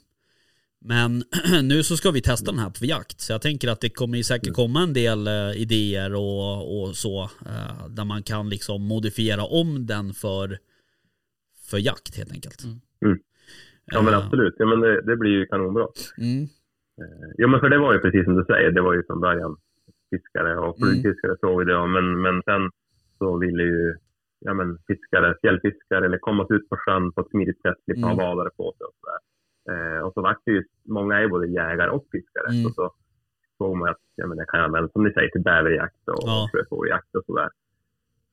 [0.87, 1.23] men
[1.67, 4.17] nu så ska vi testa den här på jakt, så jag tänker att det kommer
[4.17, 8.81] ju säkert komma en del eh, idéer och, och så, eh, där man kan liksom
[8.87, 10.57] modifiera om den för,
[11.69, 12.63] för jakt helt enkelt.
[12.63, 12.77] Mm.
[13.05, 13.17] Mm.
[13.91, 14.55] Ja men Eh, absolut.
[14.57, 15.87] Ja, men det, det blir ju kanonbra.
[16.17, 16.47] Mm,
[17.37, 19.57] Ja men för det var ju precis som du säger, det var ju från början
[20.09, 20.77] fiskare och Mm.
[20.79, 21.87] flugfiskare såg vi det.
[21.87, 22.63] Men, men sen
[23.17, 23.95] så ville ju
[24.39, 28.09] ja, men fiskare, fjällfiskare eller komma ut på sjön på ett smidigt sätt, slippa Mm.
[28.09, 29.19] ha vadare på sig och sådär.
[29.71, 32.47] Eh, och så vart det ju, många är ju både jägare och fiskare.
[32.49, 32.63] Mm.
[32.63, 32.93] Så, så
[33.57, 36.49] såg man att ja, men det kan användas, som ni säger, till bäverjakt och Ja.
[36.53, 37.49] sjöfågeljakt och sådär.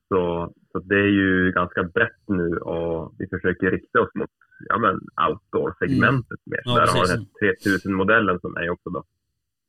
[0.08, 4.30] Så, så det är ju ganska brett nu och vi försöker rikta oss mot
[4.68, 4.94] ja, men
[5.28, 6.60] outdoor-segmentet mer.
[6.64, 9.04] Ja, Där har den här 3000-modellen som är också då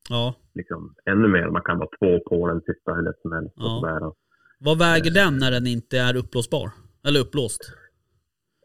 [0.09, 0.35] ja.
[0.53, 1.47] liksom ännu mer.
[1.49, 3.53] Man kan vara två på den, sitta hur lätt som helst.
[3.55, 3.63] Ja.
[3.75, 4.03] Och sådär.
[4.07, 4.15] Och,
[4.59, 6.69] Vad väger den när den inte är uppblåsbar?
[7.07, 7.61] Eller uppblåst?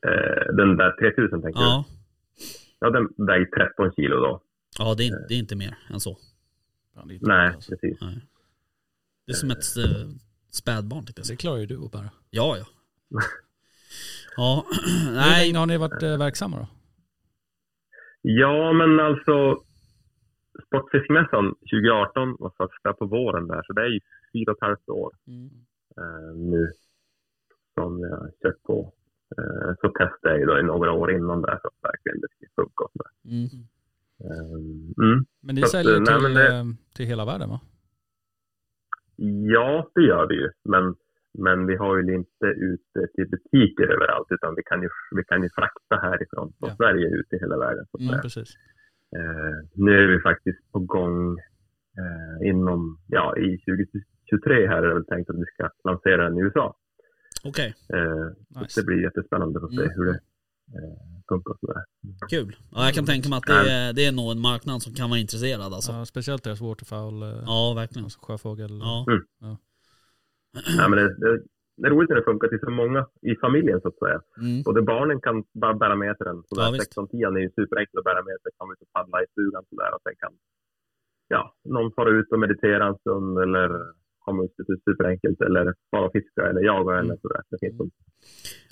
[0.07, 2.00] Eh, den där 3000 tänker du?
[2.81, 4.43] Ja, Ja, den väger 13 kilo då.
[4.79, 6.11] ja det, är, det är inte mer än så.
[6.11, 7.71] Inte Nej, bra, alltså.
[7.71, 7.99] precis.
[8.01, 8.27] Nej.
[9.27, 10.09] Det är som ett äh,
[10.51, 12.11] spädbarn jag Det klarar ju du att bära.
[12.31, 12.65] Ja, ja.
[14.37, 14.67] Ja,
[15.07, 15.47] Hur nej.
[15.47, 16.69] länge har ni varit eh, verksamma då?
[18.23, 19.63] Ja, men alltså
[20.67, 24.01] Sportfiskmässan 2018 var första på våren där, så det är ju
[24.33, 25.51] fyra och ett halvt år Mm.
[25.97, 26.73] eh, nu
[27.75, 28.93] som jag har kört på.
[29.39, 32.29] Eh, så testade jag ju då i några år innan där så att verkligen det
[32.37, 32.85] ska funka.
[33.25, 33.49] Mm.
[34.25, 35.25] Eh, mm.
[35.43, 36.65] Men ni Så säljer nej, till, men det- eh,
[36.97, 37.61] till hela världen va?
[39.57, 40.51] Ja, det gör vi ju.
[40.65, 40.95] Men,
[41.39, 45.43] men vi har ju inte ute till butiker överallt utan vi kan ju, vi kan
[45.43, 46.77] ju frakta härifrån från Ja.
[46.77, 47.85] Sverige ut i hela världen.
[47.91, 48.21] Så att Mm.
[48.23, 48.55] Precis.
[49.17, 51.39] Eh, nu är vi faktiskt på gång
[52.01, 56.39] eh, inom, ja i 2023 här är det väl tänkt att vi ska lansera den
[56.39, 56.77] i USA.
[57.45, 58.81] Okej, Eh, Nice.
[58.81, 59.93] Det blir jättespännande att se Mm.
[59.97, 60.19] hur det
[60.77, 61.55] eh, funkar.
[61.61, 61.85] sådär.
[62.29, 62.57] kul.
[62.75, 65.11] Ja, jag kan tänka mig att det är, det är nog en marknad som kan
[65.11, 65.93] vara intresserad alltså.
[65.93, 68.05] Ja, speciellt deras waterfowl, eh, Ja, verkligen.
[68.05, 68.71] alltså sjöfågel.
[68.83, 69.07] Ja.
[70.79, 71.43] Ja, men det, det,
[71.77, 74.21] det är roligt när det funkar till så många i familjen så att säga.
[74.41, 74.63] Mm.
[74.63, 76.37] Både barnen kan bara bära med sig den.
[76.49, 76.97] Så Ja, där visst.
[76.97, 78.51] 16-10 är ju superenkelt att bära med sig.
[78.59, 80.33] Kan vi ut och paddla i stugan så där och sen kan
[81.29, 83.69] ja, någon fara ut och meditera en stund eller
[84.37, 87.43] det är superenkelt eller bara fiska eller jaga eller sådär.
[87.51, 87.91] Det finns mm.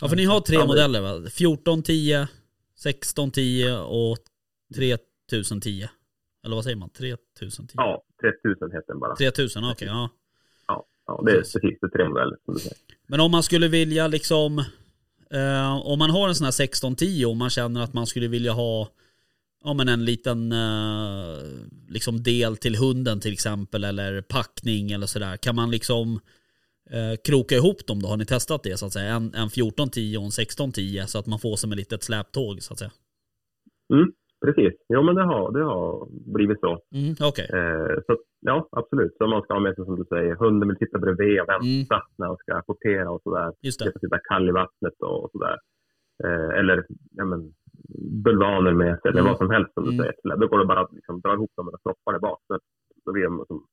[0.00, 1.30] Ja, för ni har tre Ja, modeller va?
[1.30, 2.28] 14, 10,
[2.76, 4.16] 16, 10 och
[4.76, 5.88] 3010.
[6.44, 6.90] Eller vad säger man?
[6.90, 7.66] 3010?
[7.74, 9.16] Ja, 3000 heter den bara.
[9.16, 9.88] 3000, okej.
[9.88, 10.10] ja.
[10.68, 11.52] Ja, ja, det är Precis.
[11.52, 12.76] precis det tre modeller som du säger.
[13.06, 14.58] Men om man skulle vilja liksom,
[15.30, 18.52] eh, om man har en sån här 1610 och man känner att man skulle vilja
[18.52, 18.88] ha
[19.64, 21.38] ja, men en liten eh,
[21.88, 25.36] liksom del till hunden till exempel eller packning eller sådär.
[25.36, 26.20] Kan man liksom
[26.90, 28.08] eh, kroka ihop dem då?
[28.08, 29.14] Har ni testat det så att säga?
[29.14, 32.72] En, en 1410 och en 1610 så att man får som ett litet släptåg så
[32.72, 32.92] att säga.
[33.94, 34.12] Mm,
[34.44, 34.74] precis.
[34.94, 36.72] Jo, men det har, det har blivit så.
[36.94, 37.48] Mm, Okej.
[37.58, 39.14] Eh, så ja, absolut.
[39.18, 42.02] Så man ska ha med sig som du säger, hunden vill sitta bredvid och vänta
[42.18, 43.52] när han ska apportera och sådär.
[43.62, 43.92] Just det.
[44.00, 45.56] Sitta kall i vattnet och, och sådär.
[46.24, 47.54] Eh, eller ja, men,
[48.24, 49.30] bulvaner med sig eller Mm.
[49.30, 49.98] vad som helst som du Mm.
[50.00, 50.36] säger.
[50.40, 52.40] Då går det bara att liksom, dra ihop dem och stoppa det bak.
[52.46, 52.58] Så,
[53.04, 53.64] då blir de som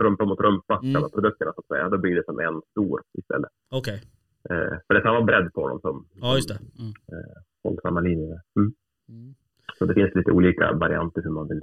[0.00, 0.94] rumpa mot rumpa, Mm.
[0.94, 1.88] själva produkterna så att säga.
[1.88, 3.50] Då blir det som en stor istället.
[3.70, 4.02] Okej.
[4.50, 6.58] Eh, för det är samma bredd på dem som, Ja, just det.
[6.76, 8.40] som eh, håller samma linje.
[8.56, 8.72] Mm.
[9.08, 9.34] Mm.
[9.78, 11.62] Så det finns lite olika varianter hur man vill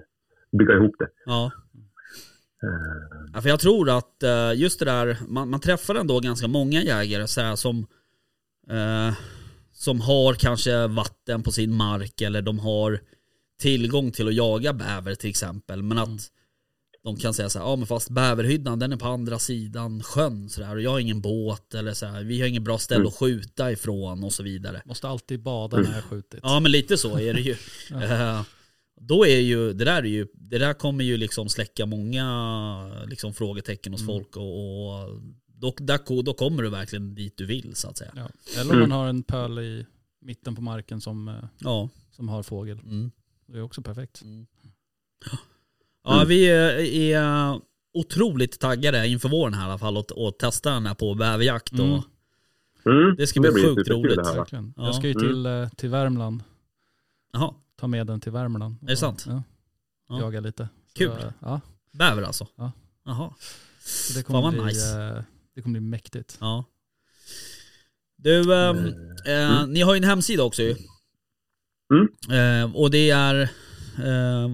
[0.51, 1.07] bygga ihop det.
[1.25, 1.51] Ja.
[2.63, 6.47] Eh, Ja, för jag tror att eh, just det där, man, man träffar ändå ganska
[6.47, 7.77] många jägare så här, som,
[8.69, 9.13] eh,
[9.84, 12.99] som har kanske vatten på sin mark eller de har
[13.61, 15.84] tillgång till att jaga bäver till exempel.
[15.84, 16.29] Men att
[17.03, 20.49] de kan säga så här, ja men fast bäverhyddan den är på andra sidan sjön
[20.49, 22.99] så där, och jag har ingen båt eller så här, vi har ingen bra ställe
[22.99, 23.07] Mm.
[23.07, 24.81] att skjuta ifrån och så vidare.
[24.86, 26.39] Måste alltid bada när jag skjutit.
[26.43, 27.55] Ja men lite så är det ju.
[28.03, 28.41] Eh,
[29.01, 33.34] Då är ju, det där är ju, det där kommer ju liksom släcka många liksom
[33.34, 34.13] frågetecken hos Mm.
[34.15, 34.43] folk och,
[35.03, 35.09] och
[35.64, 38.11] då, där, då kommer du verkligen dit du vill så att säga.
[38.16, 38.30] Ja.
[38.61, 39.86] Eller om man har en pöl i
[40.22, 41.89] mitten på marken som, eh, Ja.
[42.11, 42.80] som har fågel.
[42.80, 43.11] Mm.
[43.45, 44.22] Det är också perfekt.
[46.03, 46.80] Ja vi är,
[47.16, 47.59] är
[47.93, 51.74] otroligt taggade inför våren här i alla fall och, och testa den här på bäverjakt
[51.74, 51.80] och
[52.86, 52.97] Mm.
[53.03, 54.20] Mm, Det ska bli blir sjukt roligt.
[54.20, 54.51] att.
[54.78, 56.43] Jag ska ju till, eh, till Värmland.
[57.34, 58.76] Jaha, Ta med den till Värmland.
[58.82, 59.26] Är det sant?
[59.28, 59.43] Ja.
[60.09, 60.20] Ja.
[60.20, 60.70] Jaga lite.
[60.88, 61.09] Så, Kul.
[61.11, 61.61] eh, Ja,
[61.91, 62.47] bäver alltså?
[62.55, 62.72] Ja.
[63.05, 63.34] Jaha,
[63.80, 65.26] så det Fan, kommer, vad bli, nice.
[65.53, 66.37] Eh, det kommer bli mäktigt.
[66.39, 66.65] ja.
[68.17, 68.77] Du, ehm,
[69.25, 70.75] eh, ni har ju en hemsida också ju.
[71.93, 72.07] Mm.
[72.65, 73.41] Eh, och det är
[74.03, 74.49] eh,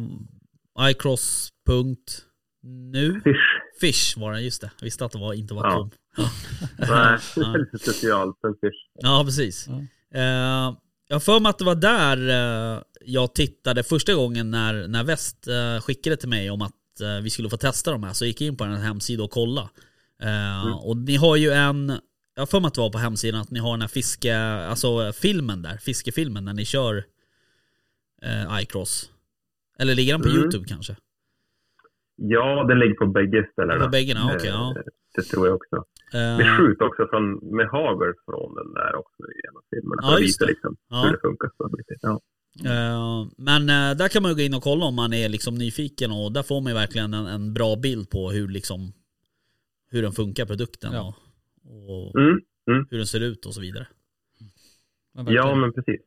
[0.89, 3.35] icross.nu Fish.
[3.81, 4.71] Fish var det, just det.
[4.79, 5.77] Jag visste att det var, inte var Ja.
[5.77, 5.91] kom.
[6.77, 7.19] Nej.
[8.43, 8.87] En fish.
[8.93, 9.67] Ja, precis.
[9.67, 9.79] Ja.
[10.19, 10.75] Eh,
[11.07, 15.03] jag har för mig att det var där eh, jag tittade första gången när, när
[15.03, 18.13] Väst eh, skickade till mig om att eh, vi skulle få testa de här.
[18.13, 19.69] Så gick jag in på den här hemsidan och kolla.
[20.23, 21.89] Eh, Och ni har ju en,
[22.35, 24.37] jag har för mig att det var på hemsidan att ni har den här fiske,
[24.39, 27.03] alltså filmen där, fiskefilmen när ni kör
[28.21, 29.11] eh, iCross.
[29.79, 30.41] Eller ligger den på Mm.
[30.41, 30.95] YouTube kanske?
[32.15, 33.83] Ja, den ligger på bägge ställena.
[33.85, 34.73] På bägge, okej, ja.
[34.77, 34.81] Eh,
[35.15, 35.75] Det tror jag också.
[36.13, 40.01] Eh, Vi skjuter också från, med hagel från den där också i en av filmerna.
[40.01, 40.51] Ja, För att visa det.
[40.51, 41.01] liksom Ja.
[41.03, 41.49] hur det funkar.
[41.57, 41.69] Så.
[42.01, 42.19] Ja.
[42.65, 45.55] Eh, men eh, där kan man ju gå in och kolla om man är liksom
[45.55, 48.93] nyfiken och där får man ju verkligen en, en bra bild på hur liksom
[49.91, 51.15] hur den funkar produkten Ja.
[51.63, 52.39] och, och Mm.
[52.71, 52.87] Mm.
[52.89, 53.87] hur den ser ut och så vidare.
[55.27, 56.01] Ja, men precis.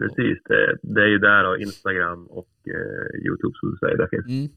[0.00, 3.96] Precis, det, det är ju där och Instagram och eh, Youtube som du säger.
[3.96, 4.48] Där finns, Mm.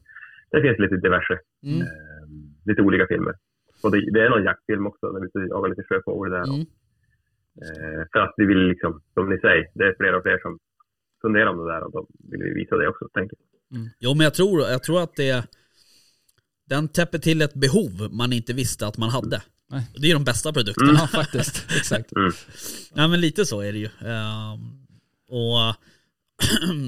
[0.50, 1.80] det finns lite diverse, Mm.
[1.80, 2.26] eh,
[2.66, 3.34] lite olika filmer.
[3.82, 6.44] Och det, det är någon jaktfilm också när vi och jagar lite sjöfågel där.
[6.54, 6.60] Mm.
[7.64, 10.58] Eh, för att vi vill liksom, som ni säger, det är fler och fler som
[11.22, 13.78] funderar om det där och då vill vi visa det också, tänker jag.
[13.98, 15.48] Jo men jag tror, jag tror att det
[16.68, 19.42] den täpper till ett behov man inte visste att man hade.
[19.70, 19.86] Nej.
[19.96, 20.92] Det är de bästa produkterna.
[20.92, 21.64] Ja, faktiskt.
[21.76, 22.12] Exakt.
[22.94, 23.88] Ja men lite så är det ju.
[24.06, 24.86] Ehm,
[25.28, 25.74] och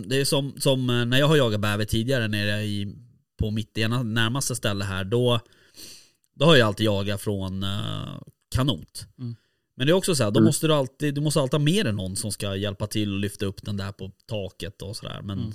[0.06, 2.96] det är som, som när jag har jagat bäver tidigare nere i,
[3.38, 5.40] på mitt ena närmaste ställe här, då,
[6.34, 8.20] då har jag alltid jagat från uh,
[8.54, 9.06] kanot.
[9.18, 9.36] Mm.
[9.76, 11.86] Men det är också så här, då måste du alltid, du måste alltid ha med
[11.86, 15.20] dig någon som ska hjälpa till och lyfta upp den där på taket och sådär.
[15.22, 15.52] Men Mm.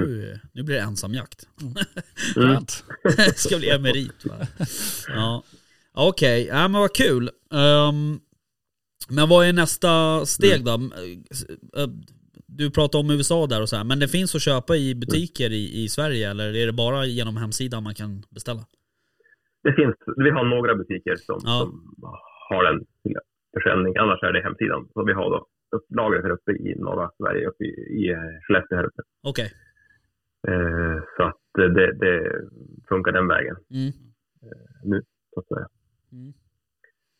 [0.00, 1.48] Nu, nu blir det ensamjakt.
[2.34, 2.84] Skönt.
[3.16, 4.34] det ska bli emerit va?
[5.08, 5.42] Ja.
[5.96, 7.30] Okej, ja, men vad kul.
[7.54, 8.18] Ehm,
[9.08, 10.70] men vad är nästa steg då?
[10.72, 11.88] Eh,
[12.46, 15.50] Du pratar om USA där och så här, men det finns att köpa i butiker
[15.50, 18.60] i, i Sverige eller är det bara genom hemsidan man kan beställa?
[19.62, 21.58] Det finns, vi har några butiker som, Ja.
[21.60, 21.94] som
[22.50, 23.16] har den till
[23.56, 24.88] försäljning, annars är det hemsidan.
[24.92, 25.46] Så vi har då
[25.96, 29.02] lagret här uppe i norra Sverige, uppe i, i eh, Skellefteå här uppe.
[29.22, 29.44] Okej.
[29.44, 29.50] Eh,
[31.16, 32.32] så att eh, det, det
[32.88, 33.92] funkar den vägen Mm.
[34.84, 35.02] nu,
[35.34, 35.66] så att säga.
[36.12, 36.28] Mm.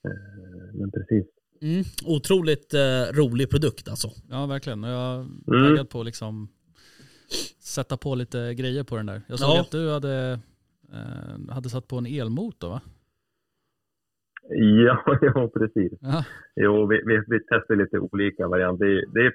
[0.05, 1.27] Eh, men precis.
[1.63, 1.85] Mm.
[2.17, 4.09] Otroligt eh, rolig produkt alltså.
[4.31, 4.85] Ja, verkligen.
[4.85, 5.21] Och jag är
[5.57, 5.69] Mm.
[5.69, 6.49] taggad på att liksom
[7.61, 9.23] sätta på lite grejer på den där.
[9.29, 9.61] Jag såg Ja.
[9.61, 10.39] att du hade,
[10.93, 12.81] eh, hade satt på en elmotor va?
[14.87, 15.93] Ja, ja precis.
[16.01, 16.25] Ja,
[16.57, 18.85] Jo, vi, vi, vi testar lite olika varianter.
[18.87, 19.33] Det, det är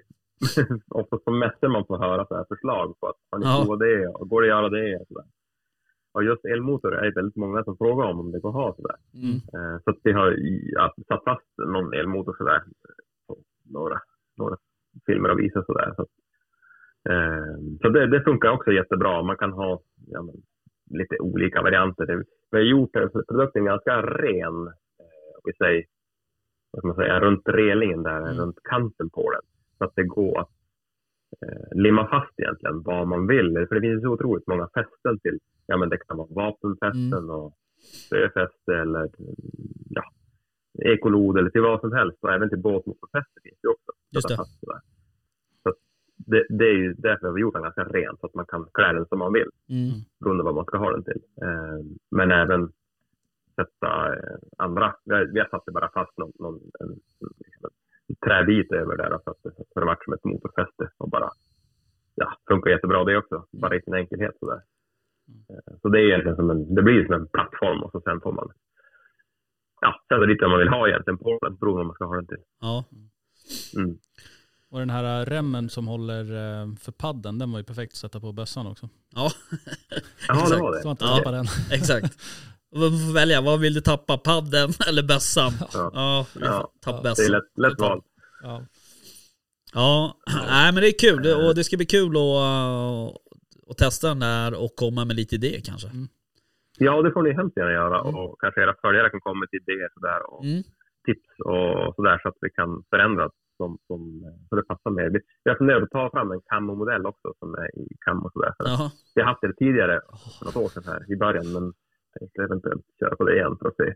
[0.89, 3.61] ofta som mäster man får höra så här förslag på att har ni Ja.
[3.63, 5.25] provat det och går det att göra det och sådär.
[6.13, 8.75] Och just elmotor är det väldigt många som frågar om om det går att ha
[8.75, 8.95] sådär.
[9.13, 9.35] Mm.
[9.53, 12.63] Eh, Så att vi har i- ja, satt fast någon elmotor sådär
[13.27, 13.37] på
[13.69, 14.01] några,
[14.37, 14.57] några
[15.05, 15.93] filmer och visar sådär.
[15.95, 16.09] Så, att,
[17.09, 19.23] eh, så det, det funkar också jättebra.
[19.23, 20.35] Man kan ha ja, men,
[20.99, 22.05] lite olika varianter.
[22.05, 22.15] Det,
[22.51, 25.85] vi har gjort så produkten ganska ren, eh, vi säger,
[26.71, 28.37] vad ska man säga, runt relingen där, Mm.
[28.37, 29.41] runt kanten på den.
[29.79, 30.49] Så att det går att
[31.41, 33.65] eh, limma fast egentligen vad man vill.
[33.67, 37.29] För det finns så otroligt många fästen till, ja men det kan vara vapenfästen Mm.
[37.29, 37.53] och
[38.07, 39.09] spöfäste eller
[39.89, 40.03] ja,
[40.85, 42.17] ekolod eller till vad som helst.
[42.21, 43.91] Och även till båtmotorfäste finns det också.
[44.11, 44.35] Just det.
[45.63, 45.73] Så
[46.17, 48.65] det, det är ju därför vi har gjort den ganska ren, så att man kan
[48.73, 49.89] klä den som man vill Mm.
[50.19, 51.21] beroende på vad man ska ha den till.
[51.41, 51.79] Eh,
[52.11, 52.71] men även
[53.55, 54.95] sätta eh, andra.
[55.05, 56.97] Vi har, vi har satt det bara fast någon, någon en, en,
[57.37, 57.71] liksom en
[58.15, 61.09] träbit över där så att det, så att det har varit som ett motorfäste och
[61.09, 61.29] bara
[62.15, 63.45] ja, funkar jättebra det också.
[63.51, 64.61] Bara i sin enkelhet sådär.
[65.49, 68.21] Eh, så det är egentligen som en, det blir som en plattform och så sen
[68.21, 68.49] får man
[69.81, 72.05] ja, sätta dit vad man vill ha egentligen på den beroende på vad man ska
[72.05, 72.43] ha den till.
[72.61, 72.83] Ja.
[73.75, 73.97] Mm.
[74.69, 78.19] och den här remmen som håller eh, för padden, den var ju perfekt att sätta
[78.19, 78.89] på bössan också.
[79.15, 79.29] ja,
[80.27, 80.61] Ja, det Exakt.
[80.61, 80.81] var det.
[80.81, 81.17] Så man inte Ja.
[81.17, 81.45] tappar den.
[81.71, 82.17] exakt.
[82.75, 84.17] Man får välja, vad vill du tappa?
[84.17, 85.51] Padden eller bössan?
[85.73, 85.91] Ja.
[85.93, 86.25] Ja,
[86.85, 88.01] Ja, Det är lätt, lätt val.
[88.43, 88.61] Ja.
[89.73, 90.17] Ja,
[90.47, 93.15] nej men det är kul Det- och det ska bli kul att, uh,
[93.69, 95.87] att testa den där och komma med lite idéer kanske.
[96.77, 99.89] Ja, det får ni hemskt gärna göra och kanske era följare kan komma med idéer
[99.93, 100.63] sådär och Mm.
[101.07, 103.99] tips och sådär så att vi kan förändra som, som,
[104.49, 105.07] så det passar mer.
[105.49, 108.53] Har funderat på att ta fram en camo-modell också som är i camo och sådär.
[108.57, 108.65] För.
[109.15, 110.01] Vi har haft det tidigare
[110.39, 111.73] för något år sedan här i början men
[112.19, 113.87] tänkte eventuellt köra på det igen för att se.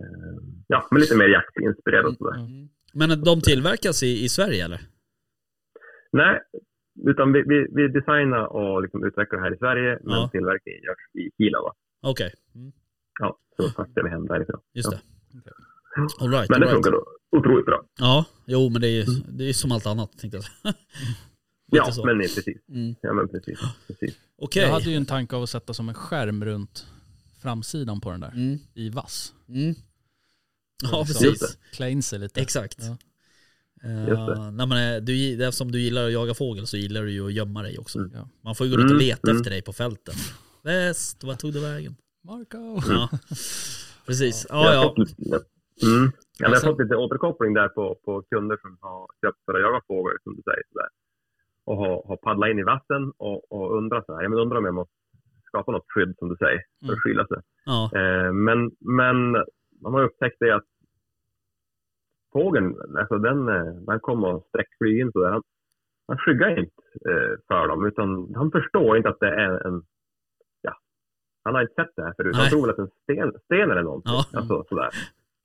[0.00, 0.36] Eh,
[0.66, 2.38] Ja, men lite mer jaktinspirerat och sådär.
[2.40, 2.68] Mm.
[2.94, 4.80] Men de tillverkas i, i Sverige eller?
[6.12, 6.40] Nej,
[7.08, 10.28] utan vi, vi, vi designar och liksom utvecklar det här i Sverige men Ja.
[10.32, 11.60] tillverkningen görs i Kina.
[11.62, 11.74] Va?
[12.02, 12.72] Okej, mm.
[13.20, 14.60] Ja, så fraktar vi hem därifrån.
[14.74, 14.98] just Ja.
[14.98, 15.50] det.
[16.24, 16.74] All right, Men all det right.
[16.74, 17.04] funkar då
[17.38, 17.84] otroligt bra.
[17.98, 20.74] Ja, jo men det är ju det är som allt annat tänkte jag.
[21.72, 22.68] Ja, men nej, precis.
[22.68, 22.94] Mm.
[23.02, 23.58] Ja, men precis.
[23.86, 24.18] precis.
[24.38, 24.62] Okej.
[24.62, 26.86] Jag hade ju en tanke av att sätta som en skärm runt
[27.42, 28.32] framsidan på den där.
[28.32, 28.58] Mm.
[28.74, 29.34] I vass.
[29.48, 29.74] Mm.
[30.82, 31.58] Ja, Liksom precis.
[31.72, 32.40] Klä in sig lite.
[32.40, 32.78] Exakt.
[32.80, 32.96] Ja.
[33.82, 34.50] Det.
[34.50, 37.32] nej, men, eh, du, eftersom du gillar att jaga fågel så gillar du ju att
[37.32, 37.98] gömma dig också.
[37.98, 38.10] Mm.
[38.14, 38.28] Ja.
[38.44, 39.36] Man får ju gå runt och Mm, leta mm.
[39.40, 40.14] efter dig på fälten.
[40.62, 41.96] Väst, vad tog du vägen?
[42.24, 42.80] Marco!
[42.88, 43.08] Ja,
[44.06, 44.46] precis.
[44.48, 44.82] Jag Ja, har ja.
[44.82, 45.40] fått lite,
[45.82, 46.12] mm.
[46.38, 49.80] ja, har fått lite återkoppling där på, på kunder som har köpt för att jaga
[49.86, 50.62] fågel, som du säger.
[50.72, 50.88] Sådär.
[51.64, 54.58] Och har, har paddlat in i vatten och, och undrar så här, ja, men undrar
[54.58, 54.94] om jag måste
[55.50, 56.94] skapa något skydd, som du säger, för Mm.
[56.94, 57.38] att skylla sig.
[57.64, 57.78] ja.
[57.98, 58.58] Eh, men,
[58.98, 59.16] men
[59.82, 60.64] man har upptäckt det att
[62.32, 65.30] fågeln, alltså den, eh, den kommer och sträckflyger in sådär.
[65.30, 65.42] Han,
[66.08, 69.82] han skyggar inte eh, för dem, utan han förstår inte att det är en,
[70.62, 70.74] ja,
[71.44, 72.32] han har inte sett det här förut.
[72.34, 72.40] Nej.
[72.42, 74.12] Han tror väl att en sten, sten eller någonting.
[74.12, 74.38] Ja.
[74.38, 74.90] Alltså, sådär.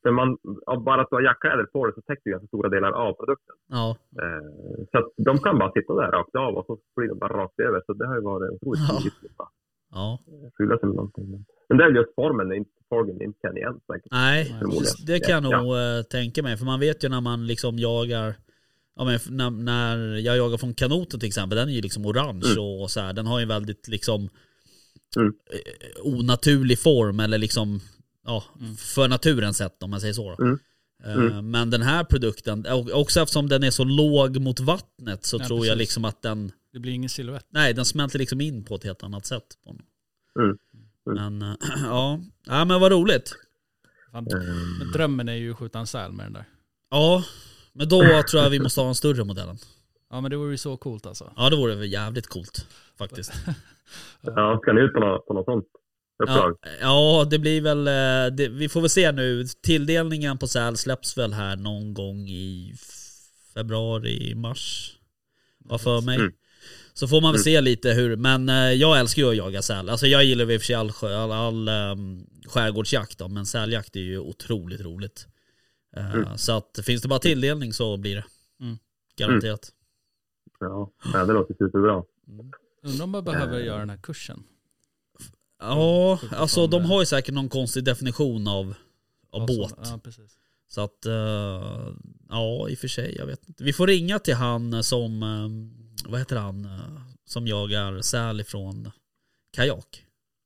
[0.03, 0.37] För man,
[0.85, 3.55] bara att du har jackkläder på dig så täcker du ganska stora delar av produkten.
[3.67, 3.97] ja.
[4.91, 7.59] Så att de kan bara sitta där rakt av och så flyger de bara rakt
[7.59, 7.81] över.
[7.85, 8.79] Så det har ju varit otroligt
[9.37, 9.49] Ja.
[9.95, 10.19] Ja.
[10.57, 11.45] fylla sig med någonting.
[11.69, 14.11] Men, det är just formen, det är inte, formen inte känner igen säkert.
[14.11, 14.55] Nej,
[15.07, 15.61] det, kan jag Ja.
[15.61, 16.57] nog eh, tänka mig.
[16.57, 18.35] För man vet ju när man liksom jagar
[18.97, 22.59] Ja men när, när jag jagar från kanoten till exempel, den är ju liksom orange
[22.81, 23.13] och så här.
[23.13, 24.29] Den har ju en väldigt liksom
[25.17, 25.33] Mm.
[25.51, 27.79] eh, onaturlig form eller liksom
[28.25, 28.43] ja,
[28.77, 30.35] för naturen sett om man säger så.
[30.37, 30.43] Då.
[30.43, 30.59] Mm.
[31.33, 35.47] Eh, Men den här produkten, också eftersom den är så låg mot vattnet så Ja,
[35.47, 35.79] tror jag precis.
[35.79, 37.45] liksom att den, Det blir ingen silhuett.
[37.49, 39.43] nej den smälter liksom in på ett helt annat sätt.
[39.63, 39.81] På den.
[40.45, 40.57] Mm.
[41.05, 43.35] Men eh, ja, ja men vad roligt.
[44.11, 46.45] Fan, Ehm, Men drömmen är ju att skjuta en säl med den där.
[46.89, 47.23] Ja,
[47.73, 48.01] men då
[48.31, 49.57] tror jag vi måste ha den större modellen.
[50.09, 51.33] Ja men det vore ju så coolt alltså.
[51.35, 52.67] Ja det vore jävligt coolt
[52.97, 53.33] faktiskt.
[54.21, 55.65] Ja, ska ni ut på något, på något sånt?
[56.27, 59.43] Ja, ja det blir väl, eh, det, vi får väl se nu.
[59.63, 62.73] Tilldelningen på säl släpps väl här någon gång i
[63.53, 64.91] februari, mars.
[65.59, 66.15] Vad för mig.
[66.15, 66.33] Mm.
[66.97, 69.89] Så får man väl se lite hur, men eh, jag älskar ju att jaga säl.
[69.89, 73.45] Alltså jag gillar i och för sig all, sjö- all, all um, skärgårdsjakt då, men
[73.45, 75.27] säljakt är ju otroligt roligt.
[75.97, 76.37] Eh, Mm.
[76.37, 78.25] Så att finns det bara tilldelning så blir det.
[78.61, 78.77] Mm.
[79.17, 79.71] Garanterat.
[80.59, 82.03] Ja, ja det låter superbra.
[82.83, 84.43] Undrar om man behöver göra den här kursen.
[85.59, 88.73] Ja, alltså de eh, har ju säkert någon konstig definition av,
[89.31, 89.73] av som- båt.
[89.83, 90.37] Ja precis.
[90.67, 91.13] Så att, eh,
[92.29, 93.63] ja i och för sig, jag vet inte.
[93.63, 98.91] Vi får ringa till han som, eh, vad heter han, eh, som jagar säl ifrån
[99.53, 100.03] kajak.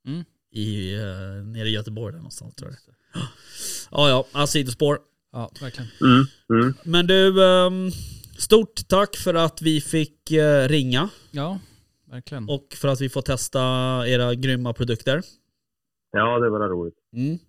[0.08, 0.24] Mm.
[0.52, 3.22] I, uh, nere i Göteborg där någonstans tror jag.
[3.92, 5.00] Ja, ja, ja, sidospår.
[5.32, 5.90] Ja verkligen.
[6.02, 6.74] Mm, mm.
[6.84, 7.92] Men du, ehm,
[8.38, 11.60] stort tack för att vi fick eh, ringa Ja,
[12.12, 12.50] verkligen.
[12.50, 13.60] och för att vi får testa
[14.08, 15.22] era grymma produkter.
[16.12, 16.96] Ja, det var roligt.
[17.14, 17.40] Mm.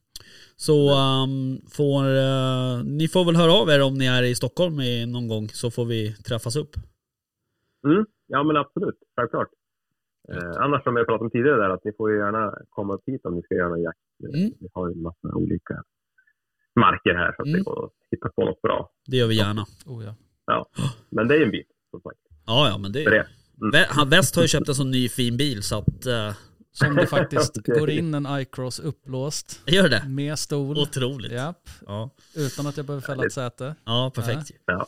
[0.56, 4.80] Så ehm, får, eh, ni får väl höra av er om ni är i Stockholm
[4.80, 6.76] i, någon gång så får vi träffas upp.
[7.84, 8.06] Mm.
[8.26, 8.98] Ja, men absolut.
[9.16, 9.48] Självklart.
[10.32, 13.02] Eh, annars som jag pratade om tidigare där, att ni får ju gärna komma upp
[13.06, 13.98] hit om ni ska göra någon jakt.
[14.34, 14.52] Mm.
[14.60, 15.82] Vi har ju en massa olika
[16.80, 17.58] marker här så att Mm.
[17.58, 18.90] det går att hitta på något bra.
[19.06, 19.64] Det gör vi gärna.
[19.86, 20.14] Oh, ja.
[20.46, 20.68] Ja.
[21.10, 22.18] Men det är ju en bit, som sagt.
[22.46, 23.26] Ja, ja men det det.
[23.62, 24.08] Mm.
[24.10, 26.32] Väst har ju köpt en sån ny fin bil så att, eh,
[26.72, 27.78] Som det faktiskt Okej.
[27.80, 30.04] går in en iCross upplåst gör det.
[30.08, 30.78] med stol.
[30.78, 31.32] Otroligt.
[31.32, 33.74] Japp, Ja, utan att jag behöver fälla ett säte.
[33.84, 34.50] ja perfekt.
[34.66, 34.86] Ja.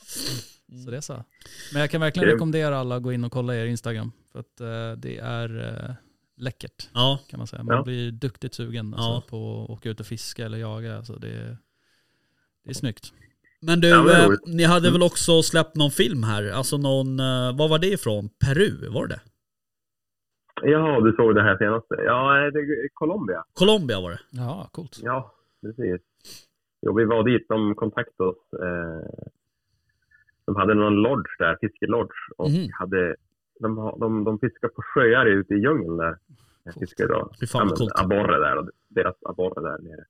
[0.85, 1.25] Så det är så.
[1.73, 4.13] Men jag kan verkligen rekommendera alla att gå in och kolla er Instagram.
[4.33, 5.59] För att eh, det är
[5.89, 5.95] eh,
[6.37, 7.63] läckert Ja, kan man säga.
[7.63, 7.83] Man Ja.
[7.83, 9.23] blir duktigt sugen alltså, Ja.
[9.31, 10.97] på att åka ut och fiska eller jaga.
[10.97, 11.57] Alltså, det, är,
[12.65, 13.13] det är snyggt.
[13.61, 14.93] men du, Ja, eh, ni hade Mm.
[15.01, 16.51] väl också släppt någon film här?
[16.51, 18.29] Alltså någon, eh, vad var det ifrån?
[18.47, 19.21] Peru, var det
[20.65, 21.95] Jaha, du såg det här senaste.
[21.95, 23.45] Ja, det är Colombia.
[23.53, 24.19] Colombia var det.
[24.31, 24.99] Ja, coolt.
[25.03, 26.01] Ja, precis.
[26.87, 27.49] Jo, vi var dit.
[27.49, 28.37] De kontaktade oss.
[30.47, 32.15] De hade någon lodge där, fiskelodge.
[32.37, 32.69] Och Mhm.
[32.79, 33.17] hade,
[33.61, 33.69] de,
[34.01, 36.17] de, de fiskar på sjöar ute i djungeln där.
[36.65, 37.31] Jag fiskar då.
[37.77, 37.93] Coolt.
[38.03, 38.69] Abborre där.
[38.89, 40.05] Deras abborre där nere.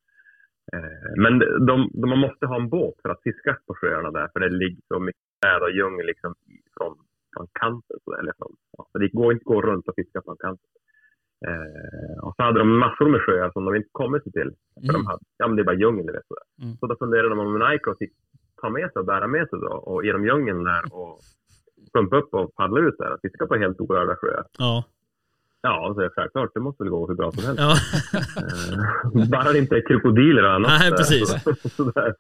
[0.73, 4.29] Eh, men de, de, man måste ha en båt för att fiska på sjöarna där.
[4.33, 6.35] För det ligger så mycket träd och djungel liksom
[6.77, 6.97] från,
[7.37, 7.97] från kanten.
[8.05, 10.69] Så, eller från, ja, så det går inte att gå runt och fiska från kanten.
[11.49, 14.51] Eh, och så hade de massor med sjöar som de inte kommit sig till.
[14.75, 15.07] För de Mm.
[15.07, 16.27] hade, ja men det är bara djungel, du vet.
[16.27, 16.47] Sådär.
[16.63, 16.77] Mm.
[16.77, 17.99] Så då funderade de om en Icos
[18.63, 21.21] ta med sig och bära med sig då och genom djungeln där och
[21.95, 24.45] pumpa upp och paddla ut där och fiska på helt orörda sjöar.
[24.59, 24.85] Ja.
[25.65, 26.51] Ja, så är självklart.
[26.55, 27.61] Det måste väl gå hur bra som helst.
[27.63, 27.73] ja.
[29.23, 30.71] Eh, bara det inte är krokodiler och annat.
[30.81, 31.43] Nej, precis.
[31.43, 32.15] Så- sådär.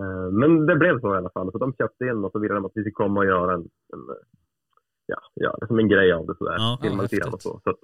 [0.00, 1.52] Eh, Men det blev så i alla fall.
[1.52, 3.60] Så de köpte in och så ville de att vi skulle komma och göra en,
[3.92, 4.00] en
[5.06, 6.54] ja, göra som en grej av det sådär.
[6.58, 7.60] Ja, Filma ja, och så.
[7.64, 7.76] så att,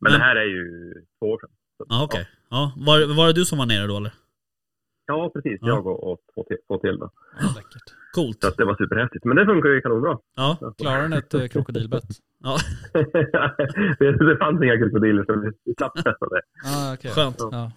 [0.00, 1.50] men Men- det här är ju två år sedan.
[1.76, 2.28] Så att, Ja okej.
[2.50, 4.12] Ja, var, var det du som var nere då eller?
[5.10, 5.58] Ja, precis.
[5.60, 5.68] Ja.
[5.68, 7.10] Jag och, och två, till, två till då.
[7.40, 7.94] Ja, läckert.
[8.14, 8.40] Coolt.
[8.40, 9.24] Så att det var superhäftigt.
[9.24, 10.18] Men det funkar ju kanonbra.
[10.36, 10.72] Ja.
[10.78, 12.04] Klarar den ett eh, krokodilbett?
[12.44, 12.58] ja.
[13.98, 16.42] det, fanns inga krokodiler så vi- slapp testa det.
[16.66, 17.10] Ah, okay.
[17.10, 17.36] Skönt.
[17.38, 17.72] Ja.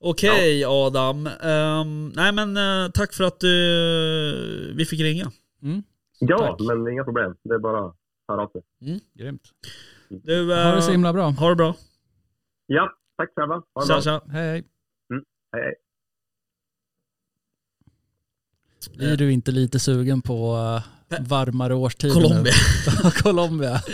[0.00, 1.26] Okej Adam.
[1.42, 5.30] Ehm, nej men eh, tack för att du, vi fick ringa.
[5.62, 5.82] Mm,
[6.18, 6.60] Ja, Tack.
[6.68, 7.34] men inga problem.
[7.44, 7.96] Det är bara att
[8.28, 8.62] höra av sig.
[9.14, 9.42] grymt.
[10.08, 11.30] Du, Ha det så eh, himla bra.
[11.30, 11.74] ha det bra.
[12.66, 13.62] Ja, tack grabbar.
[13.74, 14.00] Ha det Tja bra.
[14.02, 14.22] tja.
[14.32, 14.64] Hej hej.
[15.52, 15.74] Hej, hej.
[18.88, 20.56] Blir du inte lite sugen på
[21.10, 22.52] eh, varmare årstider Colombia.
[23.22, 23.82] Colombia.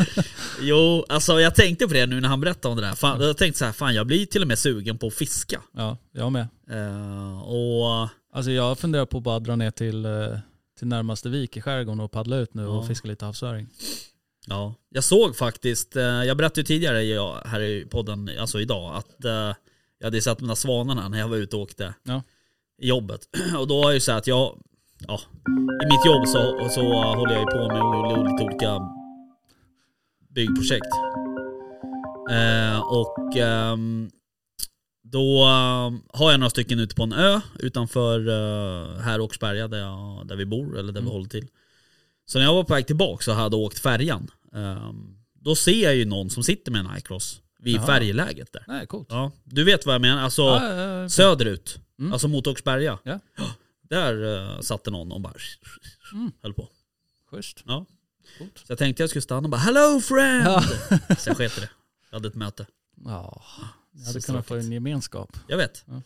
[0.61, 2.95] Jo, alltså jag tänkte på det nu när han berättade om det där.
[2.95, 5.61] Fan, jag tänkte så här, fan jag blir till och med sugen på att fiska.
[5.77, 6.49] Ja, jag med.
[6.71, 10.11] Eh, och Alltså jag funderar på att bara dra ner till, eh,
[10.79, 12.69] till närmaste vik i skärgården och paddla ut nu Ja.
[12.69, 13.67] och fiska lite havsöring.
[14.47, 15.95] ja, jag såg faktiskt,
[16.27, 19.17] jag berättade ju tidigare här i podden, alltså idag, att
[19.99, 22.23] jag hade sett de där svanarna när jag var ute och åkte Ja.
[22.83, 23.21] i jobbet.
[23.59, 24.59] Och då är ju så att jag,
[25.07, 25.21] ja,
[25.83, 26.81] i mitt jobb så, så
[27.15, 28.81] håller jag på med lite olika
[30.35, 30.93] byggprojekt.
[32.31, 34.11] Eh, och ehm,
[35.03, 39.79] då eh, har jag några stycken ute på en ö utanför uh, här Åkersberga där,
[39.79, 41.13] jag, där vi bor, eller där vi Mm.
[41.13, 41.47] håller till.
[42.27, 45.97] Så när jag var på väg tillbaka och hade åkt färjan, ehm, då ser jag
[45.97, 47.87] ju någon som sitter med en iCross vid Jaha.
[47.87, 48.65] färjeläget där.
[48.69, 49.07] Nej, coolt.
[49.11, 51.09] Ja, du vet vad jag menar, alltså Ja, ja, ja.
[51.09, 52.13] söderut, Mm.
[52.13, 52.99] alltså mot Åkersberga.
[53.03, 53.19] Ja.
[53.91, 55.35] Där uh, satt det någon och bara
[56.13, 56.33] Mm.
[56.43, 56.69] höll på.
[57.31, 57.63] Schysst.
[57.67, 57.87] Ja.
[58.39, 58.59] Coolt.
[58.59, 60.65] Så jag tänkte jag skulle stanna och bara 'Hello friend' Ja.
[61.27, 61.69] Jag sket det.
[62.11, 62.67] Jag hade ett möte.
[63.05, 63.43] Ja,
[63.93, 65.37] jag hade Så kunnat få en gemenskap.
[65.49, 65.85] Jag vet.
[65.87, 66.03] Ja.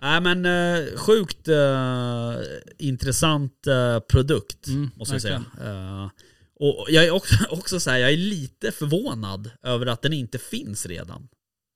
[0.00, 2.34] Nej men eh, sjukt eh,
[2.78, 5.44] intressant eh, produkt Mm, måste jag säga.
[5.64, 6.10] Eh,
[6.54, 10.38] och jag är också, också så här, jag är lite förvånad över att den inte
[10.38, 11.28] finns redan.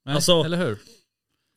[0.05, 0.77] Nej, Alltså- eller hur?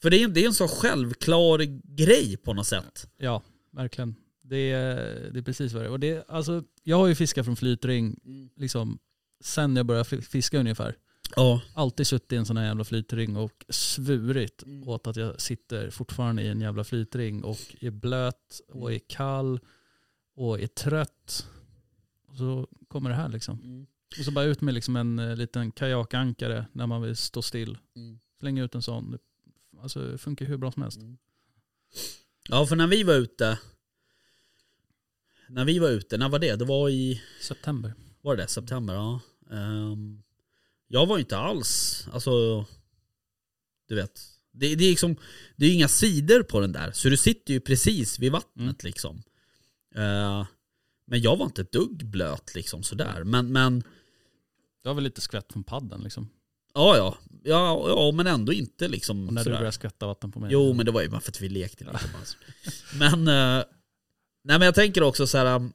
[0.02, 1.58] För det är, det är en så självklar
[1.96, 3.06] grej på något sätt.
[3.16, 4.14] Ja, verkligen.
[4.42, 5.90] Det är, det är precis vad det är.
[5.90, 8.20] Och det, alltså, jag har ju fiskat från flytring
[8.56, 8.98] liksom,
[9.40, 10.96] sen jag började fiska ungefär.
[11.36, 11.62] Ja.
[11.74, 14.88] Alltid suttit i en sån här jävla flytring och svurit Mm.
[14.88, 19.60] åt att jag sitter fortfarande i en jävla flytring och är blöt och är kall
[20.34, 21.48] och är trött.
[22.26, 23.86] Och så kommer det här liksom.
[24.18, 27.78] Och så bara ut med liksom en eh, liten kajakankare när man vill stå still.
[27.96, 28.18] Mm.
[28.40, 29.18] Slänga ut en sån.
[29.80, 31.00] Alltså det funkar hur bra som helst.
[32.50, 33.58] Ja för när vi var ute,
[35.48, 36.56] när vi var ute, när var det?
[36.56, 37.94] Det var i September.
[38.20, 38.46] Var det?
[38.48, 38.94] September?
[38.94, 39.20] Ja.
[39.50, 40.22] Ehm,
[40.88, 42.66] jag var ju inte alls, alltså,
[43.88, 44.20] du vet.
[44.52, 45.16] Det, det är liksom,
[45.56, 46.92] det är inga sidor på den där.
[46.92, 48.76] Så du sitter ju precis vid vattnet Mm.
[48.82, 49.22] liksom.
[49.94, 50.46] Eh,
[51.06, 53.24] men jag var inte ett dugg blöt liksom sådär.
[53.24, 53.80] Men, men
[54.82, 56.28] Det var väl lite skvätt från padden liksom.
[56.74, 59.56] Ja, ja, ja, ja, men ändå inte liksom Och när du sådär.
[59.56, 60.52] började skvätta vatten på mig.
[60.52, 62.00] Jo, men det var ju bara för att vi lekte lite.
[62.98, 63.64] Men, eh,
[64.44, 65.46] nej men jag tänker också så här.
[65.56, 65.72] um,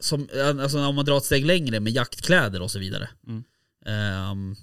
[0.00, 0.28] Som,
[0.60, 3.08] alltså om man drar ett steg längre med jaktkläder och så vidare.
[3.26, 3.44] Mm.
[3.86, 4.56] ehm,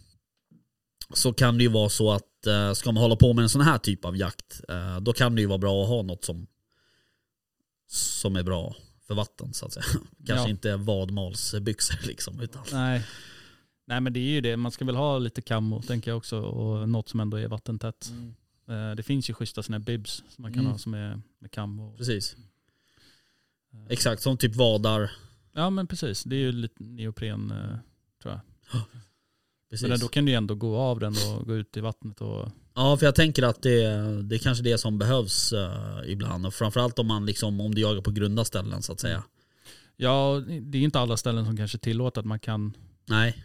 [1.14, 3.62] så kan det ju vara så att eh, ska man hålla på med en sån
[3.62, 6.48] här typ av jakt, eh, då kan det ju vara bra att ha något som,
[7.88, 8.76] som är bra
[9.08, 9.86] för vatten så att säga.
[10.28, 10.50] Kanske Ja.
[10.50, 12.40] inte vadmalsbyxor liksom.
[12.42, 13.04] Utan, Nej.
[13.88, 16.40] Nej men det är ju det, man ska väl ha lite kammo tänker jag också
[16.42, 18.12] och något som ändå är vattentätt.
[18.68, 20.72] Eh, Det finns ju schyssta sådana här bibs som man kan Mm.
[20.72, 21.96] ha som är med kammo.
[21.98, 22.36] Precis.
[23.74, 25.12] Eh, Exakt, som typ vadar.
[25.54, 27.78] Ja men precis, det är ju lite neopren eh,
[28.22, 28.42] tror jag.
[29.70, 29.88] Precis.
[29.88, 32.50] Men då kan du ju ändå gå av den och gå ut i vattnet och
[32.74, 33.82] Ja, för jag tänker att det,
[34.24, 36.46] det är kanske det som behövs eh, ibland.
[36.46, 39.24] Och framförallt om man liksom, om du jagar på grunda ställen så att säga.
[39.96, 42.74] ja, det är inte alla ställen som kanske tillåter att man kan
[43.06, 43.44] Nej.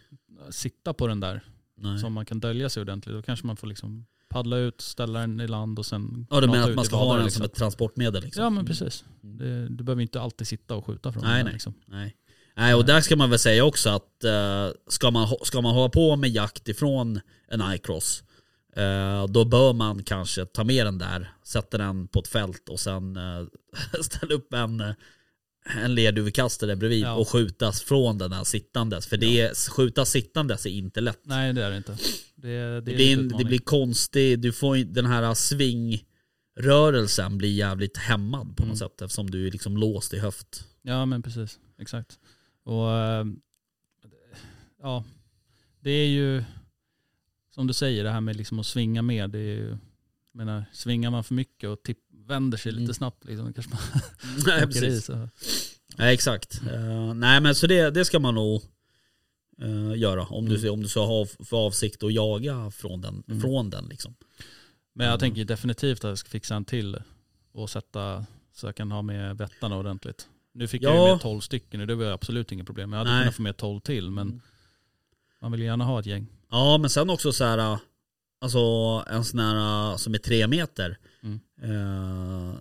[0.51, 1.41] Sitta på den där.
[1.77, 1.99] Nej.
[1.99, 3.15] Så om man kan dölja sig ordentligt.
[3.15, 6.47] Då kanske man får liksom paddla ut, ställa den i land och sen ja, du
[6.47, 7.39] menar att man ska ha den liksom.
[7.41, 8.43] som ett transportmedel liksom?
[8.45, 9.05] Ja men precis.
[9.23, 9.39] Mm.
[9.39, 11.45] Det, du behöver inte alltid sitta och skjuta från Nej, den.
[11.45, 11.53] nej.
[11.53, 11.75] Liksom.
[11.87, 12.17] Nej.
[12.57, 15.89] Nej, och där ska man väl säga också att eh, ska, man, ska man hålla
[15.89, 18.23] på med jakt ifrån en iCross
[18.77, 22.81] eh, då bör man kanske ta med den där, sätta den på ett fält och
[22.81, 23.45] sen eh,
[24.03, 24.95] ställa upp en,
[25.65, 27.15] en lerduvekastare bredvid Ja.
[27.15, 29.07] och skjutas från den här sittandes.
[29.07, 31.21] För det är, skjuta sittandes är inte lätt.
[31.23, 31.97] Nej det är det inte.
[32.35, 37.97] Det, det, Det blir, en, det blir konstigt, du får den här svingrörelsen blir jävligt
[37.97, 38.77] hämmad på något Mm.
[38.77, 40.65] sätt eftersom du är liksom låst i höft.
[40.83, 42.19] Ja men precis, exakt.
[42.65, 43.25] Och eh,
[44.83, 45.05] ja,
[45.81, 46.45] det är ju
[47.55, 49.31] som du säger det här med liksom att svinga med.
[49.31, 49.77] Det är ju,
[50.33, 52.83] menar, svingar man för mycket och tipp, vänder sig Mm.
[52.83, 53.81] lite snabbt liksom, kanske man
[54.47, 54.67] Nej, i.
[54.67, 55.05] precis.
[55.05, 55.29] Så.
[55.97, 56.61] Nej, exakt.
[56.73, 58.63] Eh, nej men så det, det ska man nog
[59.63, 60.73] eh, göra om, du, Mm.
[60.73, 63.23] om du så har för avsikt att jaga från den.
[63.29, 63.41] Mm.
[63.41, 64.15] Från den liksom.
[64.95, 65.21] Men jag Mm.
[65.21, 67.03] tänker definitivt att jag ska fixa en till
[67.53, 70.29] och sätta så jag kan ha med vättarna ordentligt.
[70.55, 71.07] Nu fick jag Ja.
[71.07, 72.93] ju med 12 stycken och det var absolut inget problem.
[72.93, 73.21] Jag hade Nej.
[73.23, 74.41] kunnat få med 12 till men Mm.
[75.41, 76.27] man vill gärna ha ett gäng.
[76.51, 77.79] Ja men sen också så här,
[78.41, 78.59] alltså
[79.11, 80.99] en sån här som är tre meter.
[81.23, 81.41] Mm.
[81.63, 82.55] Eh,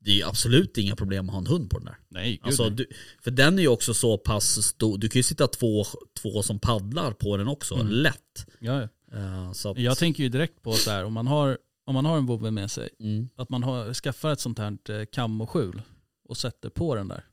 [0.00, 1.98] det är ju absolut inga problem att ha en hund på den där.
[2.08, 2.72] Nej, gud Alltså, nej.
[2.72, 2.86] du,
[3.20, 5.84] för den är ju också så pass stor, du kan ju sitta två,
[6.22, 7.88] två som paddlar på den också, Mm.
[7.88, 8.46] lätt.
[8.58, 8.88] Ja, ja.
[9.18, 12.04] Eh, så att, Jag tänker ju direkt på så här, om man har, om man
[12.04, 13.28] har en vovve med sig, mm.
[13.36, 15.82] att man har, skaffar ett sånt här eh, kammoskjul
[16.28, 17.24] och sätter på den där.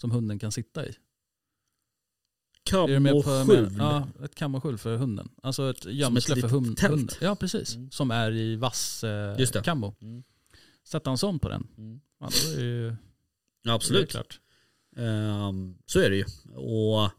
[0.00, 0.94] Som hunden kan sitta i.
[2.72, 2.86] Är?
[2.86, 3.74] Kammoskjul.
[3.78, 5.28] Ja, ett kammoskjul för hunden.
[5.42, 7.16] Alltså ett gömsle för hund, hunden.
[7.20, 7.74] Ja, precis.
[7.76, 7.90] Mm.
[7.90, 9.62] Som är i vass eh, Just det.
[9.62, 9.94] kammo.
[10.00, 10.22] Mm.
[10.84, 11.66] Sätta en sån på den.
[11.78, 12.00] Mm.
[12.20, 12.88] Ja, då är ju
[13.66, 14.10] är absolut.
[14.10, 14.40] klart.
[14.96, 16.24] Ehm, så är det ju.
[16.54, 17.10] Och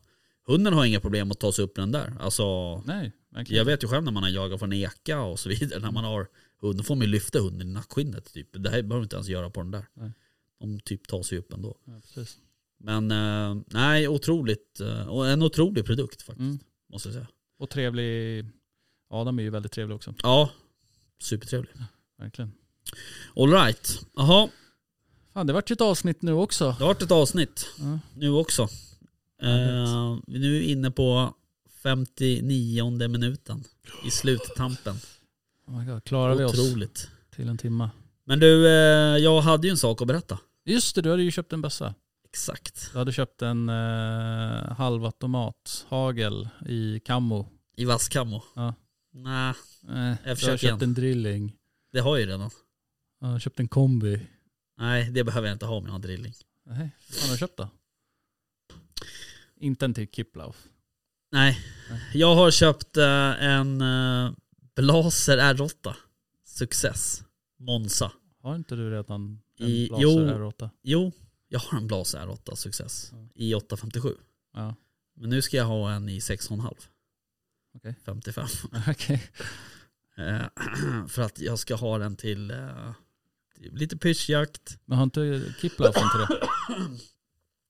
[0.47, 2.13] hunden har inga problem att ta sig upp den där.
[2.19, 3.57] Alltså, Nej, verkligen.
[3.57, 5.79] jag vet ju själv när man har jagat från eka och så vidare.
[5.79, 6.27] När man har
[6.61, 8.33] hund, då får man ju lyfta hunden i nackskinnet.
[8.33, 8.47] Typ.
[8.53, 9.85] Det här behöver man inte ens göra på den där.
[9.93, 10.11] Nej.
[10.59, 11.77] De typ tar sig upp ändå.
[11.85, 12.37] Ja, precis.
[12.79, 14.79] Men eh, nej, otroligt.
[14.79, 16.39] eh, och en otrolig produkt faktiskt.
[16.39, 16.59] Mm.
[16.89, 17.27] Måste jag säga.
[17.59, 18.45] Och trevlig.
[19.09, 20.13] Adam är ju väldigt trevlig också.
[20.23, 20.49] Ja,
[21.21, 21.71] supertrevlig.
[22.17, 22.51] Verkligen.
[23.35, 24.49] Alright, jaha.
[25.33, 26.65] Fan det vart ju ett avsnitt nu också.
[26.65, 27.99] Det har varit ett avsnitt Ja.
[28.15, 28.61] nu också.
[29.41, 31.33] Eh, vi är nu inne på
[31.83, 33.63] 59 minuten
[34.05, 34.95] i sluttampen.
[35.67, 37.09] Oh my God, klarar vi oss Otroligt.
[37.35, 37.89] till en timma?
[38.25, 38.67] Men du,
[39.19, 40.39] jag hade ju en sak att berätta.
[40.65, 41.93] Just det, du hade ju köpt en bössa.
[42.41, 42.89] Exakt.
[42.93, 47.49] Du hade köpt en eh, halvautomat hagel i kammo.
[47.77, 48.43] I vasskammo.
[48.55, 48.73] Ja.
[49.13, 50.81] Nej, Eh, du har försöker köpt igen.
[50.89, 51.55] en drilling.
[51.91, 52.49] det har jag ju redan.
[53.21, 54.27] Jag har köpt en kombi.
[54.77, 56.33] Nej, det behöver jag inte ha om jag har drilling.
[56.65, 57.69] Nej, vad har du köpt då?
[59.59, 60.63] Inte en till Kiplauf.
[61.31, 61.59] Nej,
[62.13, 64.31] jag har köpt eh, en eh,
[64.75, 65.93] Blaser R8.
[66.45, 67.23] Success.
[67.59, 68.11] Monza.
[68.41, 70.19] Har inte du redan en I- Blaser jo.
[70.19, 70.69] R8?
[70.83, 71.11] Jo,
[71.47, 73.27] jag har en Blaser R8 Success Ja.
[73.35, 74.15] i 857.
[74.53, 74.75] Ja,
[75.15, 76.75] Men nu ska jag ha en i 6,5.
[77.75, 77.95] Okej.
[78.05, 78.47] 55.
[78.87, 79.31] okej.
[80.17, 80.45] Eh,
[81.07, 82.91] för att jag ska ha den till eh,
[83.55, 86.47] lite pyschjakt Men har inte Kiplauf inte det?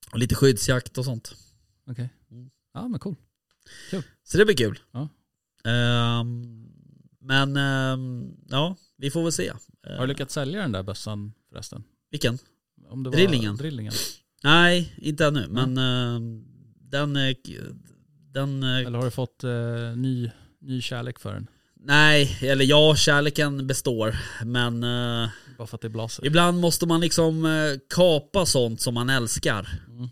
[0.11, 1.35] och lite skyddsjakt och sånt.
[1.87, 2.09] Okej.
[2.31, 2.49] Mm.
[2.73, 3.15] Ja men cool.
[4.23, 4.79] Så det blir kul.
[4.91, 5.09] Ja.
[5.71, 6.67] Ehm,
[7.19, 9.53] men ehm, ja, vi får väl se.
[9.83, 11.83] Har du lyckats sälja den där bössan förresten?
[12.11, 12.39] Vilken?
[12.89, 13.55] Om det var Drillingen?
[13.55, 13.93] Drillingen.
[14.43, 15.47] Nej, inte ännu.
[15.49, 16.43] Men ehm,
[16.91, 17.15] den...
[17.15, 17.35] eh,
[18.33, 20.31] den eh, Eller har du fått eh, ny,
[20.61, 21.47] ny kärlek för den?
[21.79, 24.15] nej, eller ja, kärleken består.
[24.45, 26.25] Men eh, Bara för att det är Blaser?
[26.25, 27.47] ibland måste man liksom
[27.95, 29.69] kapa sånt som man älskar.
[29.89, 30.09] Mm.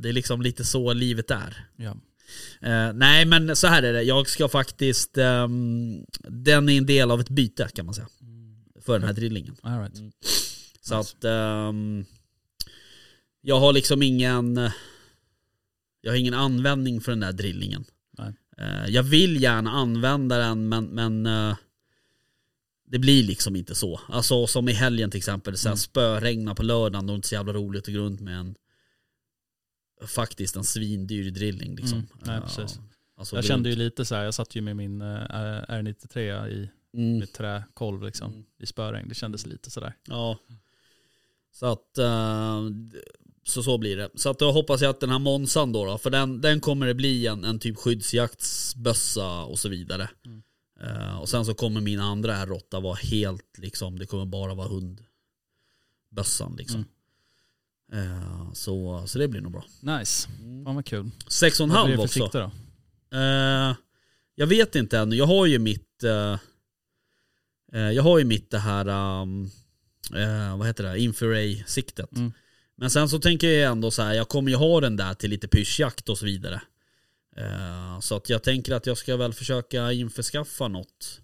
[0.00, 1.66] Det är liksom lite så livet är.
[1.76, 1.96] Ja.
[2.60, 7.10] Eh, nej men så här är det, jag ska faktiskt, ehm, den är en del
[7.10, 8.08] av ett byte kan man säga.
[8.80, 9.56] För den här drillingen.
[9.62, 9.94] All right.
[10.80, 11.16] Så Nice.
[11.16, 12.04] att ehm,
[13.40, 14.56] jag har liksom ingen,
[16.00, 17.84] jag har ingen användning för den där drillingen.
[18.18, 18.32] Nej.
[18.58, 21.56] Eh, jag vill gärna använda den men, men eh,
[22.86, 24.00] det blir liksom inte så.
[24.08, 25.76] Alltså som i helgen till exempel, här Mm.
[25.76, 28.54] spöregna på lördagen, då är det inte så jävla roligt att gå runt med en
[30.06, 31.98] faktiskt en svindyr drilling liksom.
[31.98, 32.08] Mm.
[32.24, 32.80] Nej, Ja, precis.
[33.16, 35.06] alltså Jag kände ju lite så här, jag satt ju med min eh,
[35.68, 37.18] R93 i Mm.
[37.18, 38.44] med träkolv liksom, Mm.
[38.58, 39.08] i spöregn.
[39.08, 39.94] Det kändes lite sådär.
[40.08, 40.38] Ja.
[41.52, 42.60] Så att, eh,
[43.44, 44.10] så så blir det.
[44.14, 46.86] Så att då hoppas jag att den här Monsan då, då för den, den kommer
[46.86, 50.10] det bli en, en typ skyddsjaktsbössa och så vidare.
[50.26, 50.42] Mm.
[50.80, 54.68] Eh, och sen så kommer min andra R8 vara helt liksom, det kommer bara vara
[54.68, 56.84] hundbössan liksom.
[57.92, 59.64] Eh, så, så det blir nog bra.
[59.80, 60.28] Nice,
[60.64, 61.10] fan vad kul.
[61.28, 62.08] Sex och en halv också.
[62.08, 62.50] sikte då?
[63.18, 63.74] Eh,
[64.34, 65.16] jag vet inte ännu.
[65.16, 65.86] Jag har ju mitt
[67.72, 68.88] Jag har ju mitt det här
[69.22, 69.50] um,
[70.14, 70.98] eh, Vad heter det?
[70.98, 72.16] Infraray-siktet.
[72.16, 72.32] Mm.
[72.76, 75.30] Men sen så tänker jag ändå så här, jag kommer ju ha den där till
[75.30, 76.62] lite pyschjakt och så vidare.
[77.36, 81.20] Eh, så att jag tänker att jag ska väl försöka införskaffa något.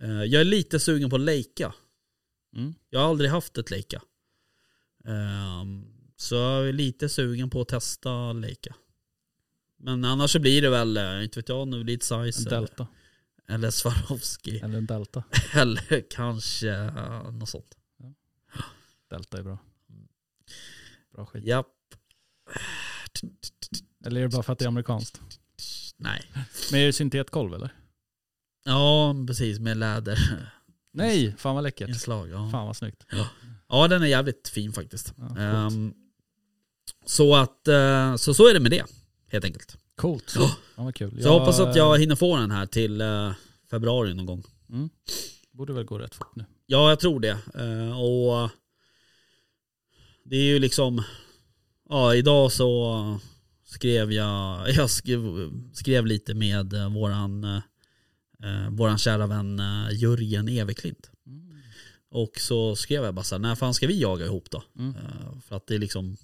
[0.00, 1.74] Eh, jag är lite sugen på Leica.
[2.56, 2.74] Mm.
[2.90, 4.02] Jag har aldrig haft ett Leica.
[5.04, 5.64] Eh,
[6.16, 8.74] så jag är lite sugen på att testa Leica.
[9.78, 12.86] Men annars så blir det väl, eh, inte vet jag, nu lite size eller, Delta.
[13.48, 14.58] eller Swarovski.
[14.58, 15.24] Eller en Delta.
[15.54, 17.76] Eller kanske uh, något sånt.
[19.14, 19.58] Delta är bra.
[21.14, 21.44] Bra skit.
[21.44, 21.66] Japp.
[24.06, 25.20] Eller är det bara för att det är amerikanskt?
[25.96, 26.30] Nej.
[26.72, 27.74] Men är det syntetkolv eller?
[28.64, 30.38] Ja, precis med läderinslag.
[30.92, 32.06] Nej, fan vad läckert.
[32.06, 32.48] Ja.
[32.52, 33.06] Fan vad snyggt.
[33.68, 35.14] ja, den är jävligt fin faktiskt.
[35.16, 35.38] Ja.
[35.38, 35.94] Ehm,
[37.06, 38.84] så att, eh, så, så är det med det.
[39.30, 39.76] Helt enkelt.
[39.96, 40.34] Coolt.
[40.36, 40.56] Ja.
[40.76, 41.22] Fan vad kul.
[41.22, 43.32] Så jag hoppas att jag hinner få den här till eh,
[43.70, 44.44] februari någon gång.
[44.68, 44.90] Mm.
[45.52, 46.44] Borde väl gå rätt fort nu.
[46.66, 47.38] Ja, jag tror det.
[47.54, 48.50] Eh, och
[50.24, 51.02] det är ju liksom,
[51.88, 53.20] ja idag så
[53.64, 60.48] skrev jag, jag skrev, skrev lite med eh, våran, eh, våran kära vän eh, Jörgen
[60.48, 61.10] Everklint.
[61.26, 61.44] Mm.
[62.10, 64.62] Och så skrev jag bara så här, när fan ska vi jaga ihop då?
[64.78, 64.96] Mm.
[64.96, 66.16] Eh, för att det är liksom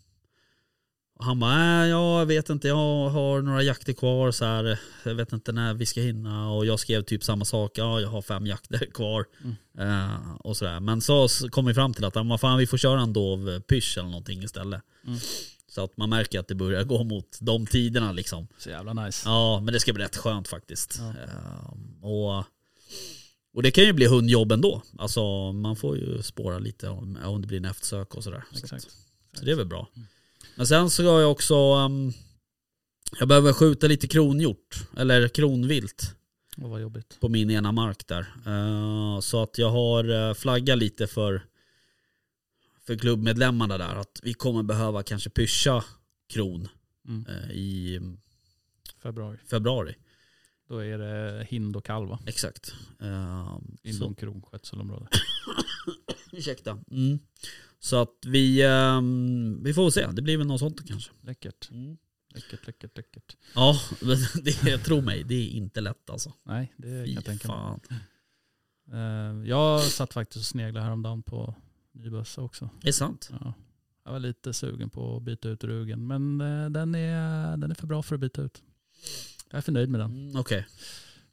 [1.21, 4.79] och han bara, äh, jag vet inte, jag har några jakter kvar så här.
[5.05, 6.51] Jag vet inte när vi ska hinna.
[6.51, 9.25] Och jag skrev typ samma sak, ja jag har fem jakter kvar.
[9.79, 10.81] Eh, och sådär.
[10.81, 13.99] Men så kom vi fram till att, ja, fan vi får köra en dov pysch
[13.99, 14.83] eller någonting istället.
[15.07, 15.19] Mm.
[15.69, 18.49] Så att man märker att det börjar gå mot de tiderna liksom.
[18.59, 19.29] Så jävla nice.
[19.29, 20.97] Ja, men det ska bli rätt skönt faktiskt.
[20.99, 21.09] Ja.
[21.09, 22.45] Ehm, och,
[23.55, 24.83] och det kan ju bli hundjobb ändå.
[24.99, 28.45] Alltså man får ju spåra lite om, om det blir en eftersök och sådär.
[28.53, 28.87] Så, Exakt.
[28.87, 29.89] att, så det är väl bra.
[30.61, 32.13] Men sen så har jag också, ehm,
[33.19, 36.15] jag behöver skjuta lite kronhjort, eller kronvilt
[36.59, 37.21] Åh vad jobbigt.
[37.21, 38.21] på min ena mark där.
[38.47, 41.43] Eh, så att jag har eh, flaggat lite för,
[42.87, 45.85] för klubbmedlemmarna där att vi kommer behöva kanske pyscha
[46.29, 46.69] kron
[47.09, 47.27] Mm.
[47.27, 48.01] eh, i,
[49.03, 49.39] Februari.
[49.51, 49.95] februari.
[50.69, 52.19] Då är det hind och kalv va?
[52.27, 52.75] Exakt.
[52.99, 55.09] Um, Inom kronskötselområdet.
[56.33, 56.79] ursäkta.
[56.91, 57.19] Mm.
[57.83, 60.07] Så att vi, ehm, vi får väl se.
[60.13, 61.13] Det blir väl något sånt kanske.
[61.21, 61.71] Läckert.
[61.71, 61.99] Mm.
[62.35, 63.37] Läckert, läckert, läckert.
[63.55, 66.33] Ja, men det, tro mig, det är inte lätt alltså.
[66.43, 67.57] Nej, det kan Fy jag tänka mig.
[67.57, 67.81] fan.
[68.93, 71.55] Eh, Jag satt faktiskt och sneglade häromdagen på
[71.93, 72.71] ny bössa också.
[72.83, 73.31] Det är sant.
[73.41, 73.55] Ja.
[74.05, 77.75] Jag var lite sugen på att byta ut rugen, men eh, den är, den är
[77.75, 78.63] för bra för att byta ut.
[79.51, 80.11] Jag är för nöjd med den.
[80.29, 80.67] Mm, Okej.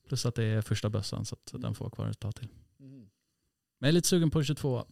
[0.08, 2.48] Plus att det är första bössan så att den får vara kvar ett tag till.
[2.78, 3.08] Men
[3.80, 4.86] jag är lite sugen på en 22.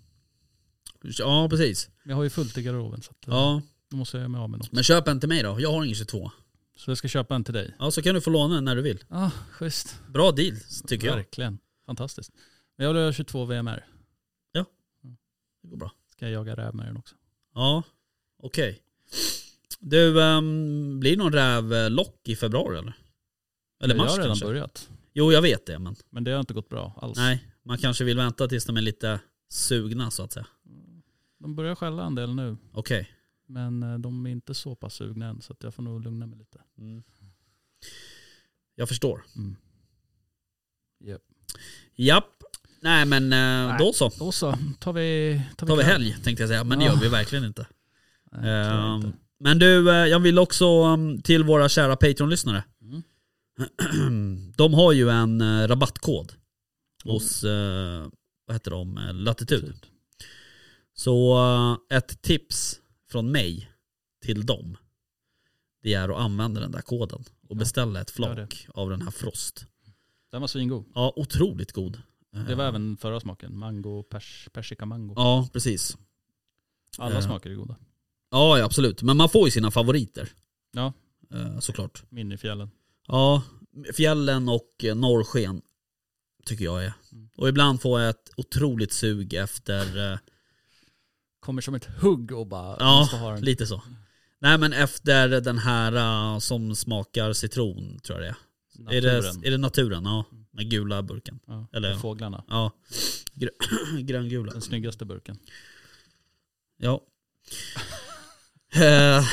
[1.20, 1.89] Ja, precis.
[2.03, 4.41] Jag har ju fullt i garderoben så att, eh, Ja, då måste jag göra mig
[4.41, 4.72] av med något.
[4.72, 5.60] men köp en till mig då.
[5.60, 6.32] Jag har ingen 22.
[6.78, 7.76] Så jag ska köpa en till dig.
[7.80, 9.03] Ja, så kan du få låna den när du vill.
[9.10, 9.99] Ja, schysst.
[10.08, 10.56] Bra deal,
[10.88, 11.16] tycker jag.
[11.16, 11.60] Verkligen.
[11.86, 12.32] Fantastiskt.
[12.78, 13.86] Men jag vill ha 22 VMR.
[15.64, 15.91] Det går bra.
[16.12, 17.16] Ska jag jaga räv med den också.
[17.53, 17.84] Ja,
[18.43, 18.82] okej.
[19.80, 22.93] Du, um, blir det någon rävlock i februari eller?
[23.84, 24.45] Eller jag mars har redan kanske?
[24.45, 24.89] börjat.
[25.14, 27.18] Jo, jag vet det, men Men det har inte gått bra alls.
[27.18, 27.47] nej.
[27.64, 30.47] Man kanske vill vänta tills de är lite sugna så att säga.
[31.40, 32.58] De börjar skälla en del nu.
[32.74, 33.10] Okej.
[33.48, 36.26] Men eh, de är inte så pass sugna än så att jag får nog lugna
[36.26, 36.62] mig lite.
[36.78, 37.04] Mm.
[38.76, 39.24] Jag förstår.
[39.36, 39.56] Mm.
[41.06, 41.22] Yep.
[41.96, 42.44] Japp.
[42.82, 43.76] Nej men eh, Nej.
[43.80, 44.10] då så.
[44.20, 46.94] Då så, tar vi, tar vi, Tar vi helg tänkte jag säga, men det Ja.
[46.94, 47.68] gör vi verkligen inte.
[48.32, 49.18] Nej, Ehm, inte.
[49.40, 52.64] men du, eh, jag vill också um, till våra kära Patreon-lyssnare.
[52.82, 54.52] Mm.
[54.58, 56.34] De har ju en rabattkod
[57.06, 57.12] Oh.
[57.14, 57.44] hos,
[58.48, 59.76] vad heter de, Eh, Latitud.
[60.96, 61.38] Så
[61.91, 63.72] eh, ett tips från mig
[64.22, 64.78] till dem,
[65.84, 69.66] det är att använda den där koden och beställa ett flak av den här Frost.
[70.32, 70.86] Den var svingod.
[70.96, 72.02] Ja, otroligt god.
[72.48, 73.58] Det var Eh, även förra smaken.
[73.58, 75.14] Mango, pers, persika mango.
[75.18, 75.98] Ja, precis.
[76.98, 77.22] Alla eh.
[77.22, 77.76] smaker är goda.
[78.32, 79.02] Ja, ja, absolut.
[79.02, 80.30] Men man får ju sina favoriter.
[80.72, 80.93] Ja.
[81.60, 82.04] Såklart.
[82.10, 82.72] Min i fjällen.
[83.08, 83.43] Ja,
[83.93, 85.62] fjällen och norrsken
[86.46, 86.93] tycker jag är.
[87.12, 87.30] Mm.
[87.38, 90.20] Och ibland får jag ett otroligt sug efter,
[91.46, 93.41] Kommer som ett hugg och bara ja, den.
[93.46, 93.82] lite så.
[94.39, 95.93] Nej men efter den här
[96.34, 98.28] eh, som smakar citron tror jag
[98.88, 98.98] det är.
[98.98, 99.46] Är det, Naturen.
[99.46, 100.04] är det naturen?
[100.06, 101.39] Ja, med gula burken.
[101.48, 102.43] ja, eller- fåglarna.
[102.48, 102.72] Ja,
[103.34, 104.52] Grö- gröngula.
[104.52, 105.38] Den snyggaste burken.
[106.78, 107.02] Ja.
[108.76, 109.26] Eh,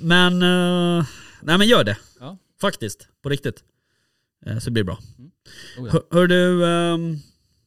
[0.00, 1.06] men, eh,
[1.42, 1.98] nej men gör det.
[2.20, 2.38] Ja.
[2.60, 3.64] Faktiskt, på riktigt.
[4.46, 4.98] Eh, så blir det bra.
[5.78, 5.90] Oh, ja.
[5.92, 7.18] Hör, hör du, um,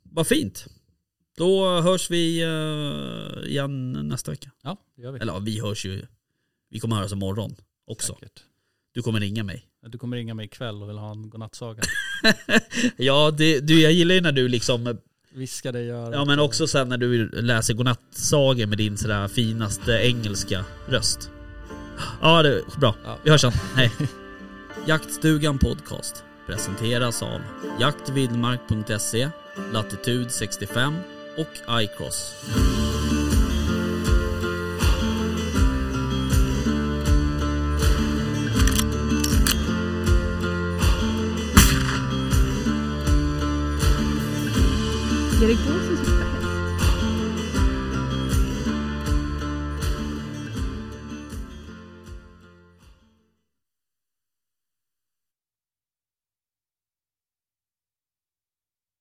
[0.03, 0.67] vad fint.
[1.37, 4.51] Då hörs vi eh, igen nästa vecka.
[4.63, 5.19] ja, det gör vi.
[5.19, 6.05] Eller ja, vi hörs ju,
[6.69, 7.55] vi kommer höras imorgon
[7.87, 8.13] också.
[8.13, 8.43] Säkert.
[8.93, 9.65] Du kommer ringa mig.
[9.87, 11.81] Du kommer ringa mig ikväll och vill ha en godnattsaga.
[12.97, 14.97] Ja, det, du, jag gillar ju när du liksom,
[15.33, 16.13] Viska dig i örat.
[16.13, 21.31] ja men också sen när du läser godnattsagor med din sådär finaste engelska röst.
[22.21, 22.95] Ja, det är bra.
[23.05, 23.17] Ja.
[23.23, 23.51] Vi hörs sen.
[23.75, 23.91] Hej.
[24.87, 27.41] Jaktstugan Podcast presenteras av
[27.79, 29.29] jaktvildmark.se,
[29.73, 30.93] Latitud 65
[31.35, 32.35] och iCross.
[45.45, 46.04] Erik Dawson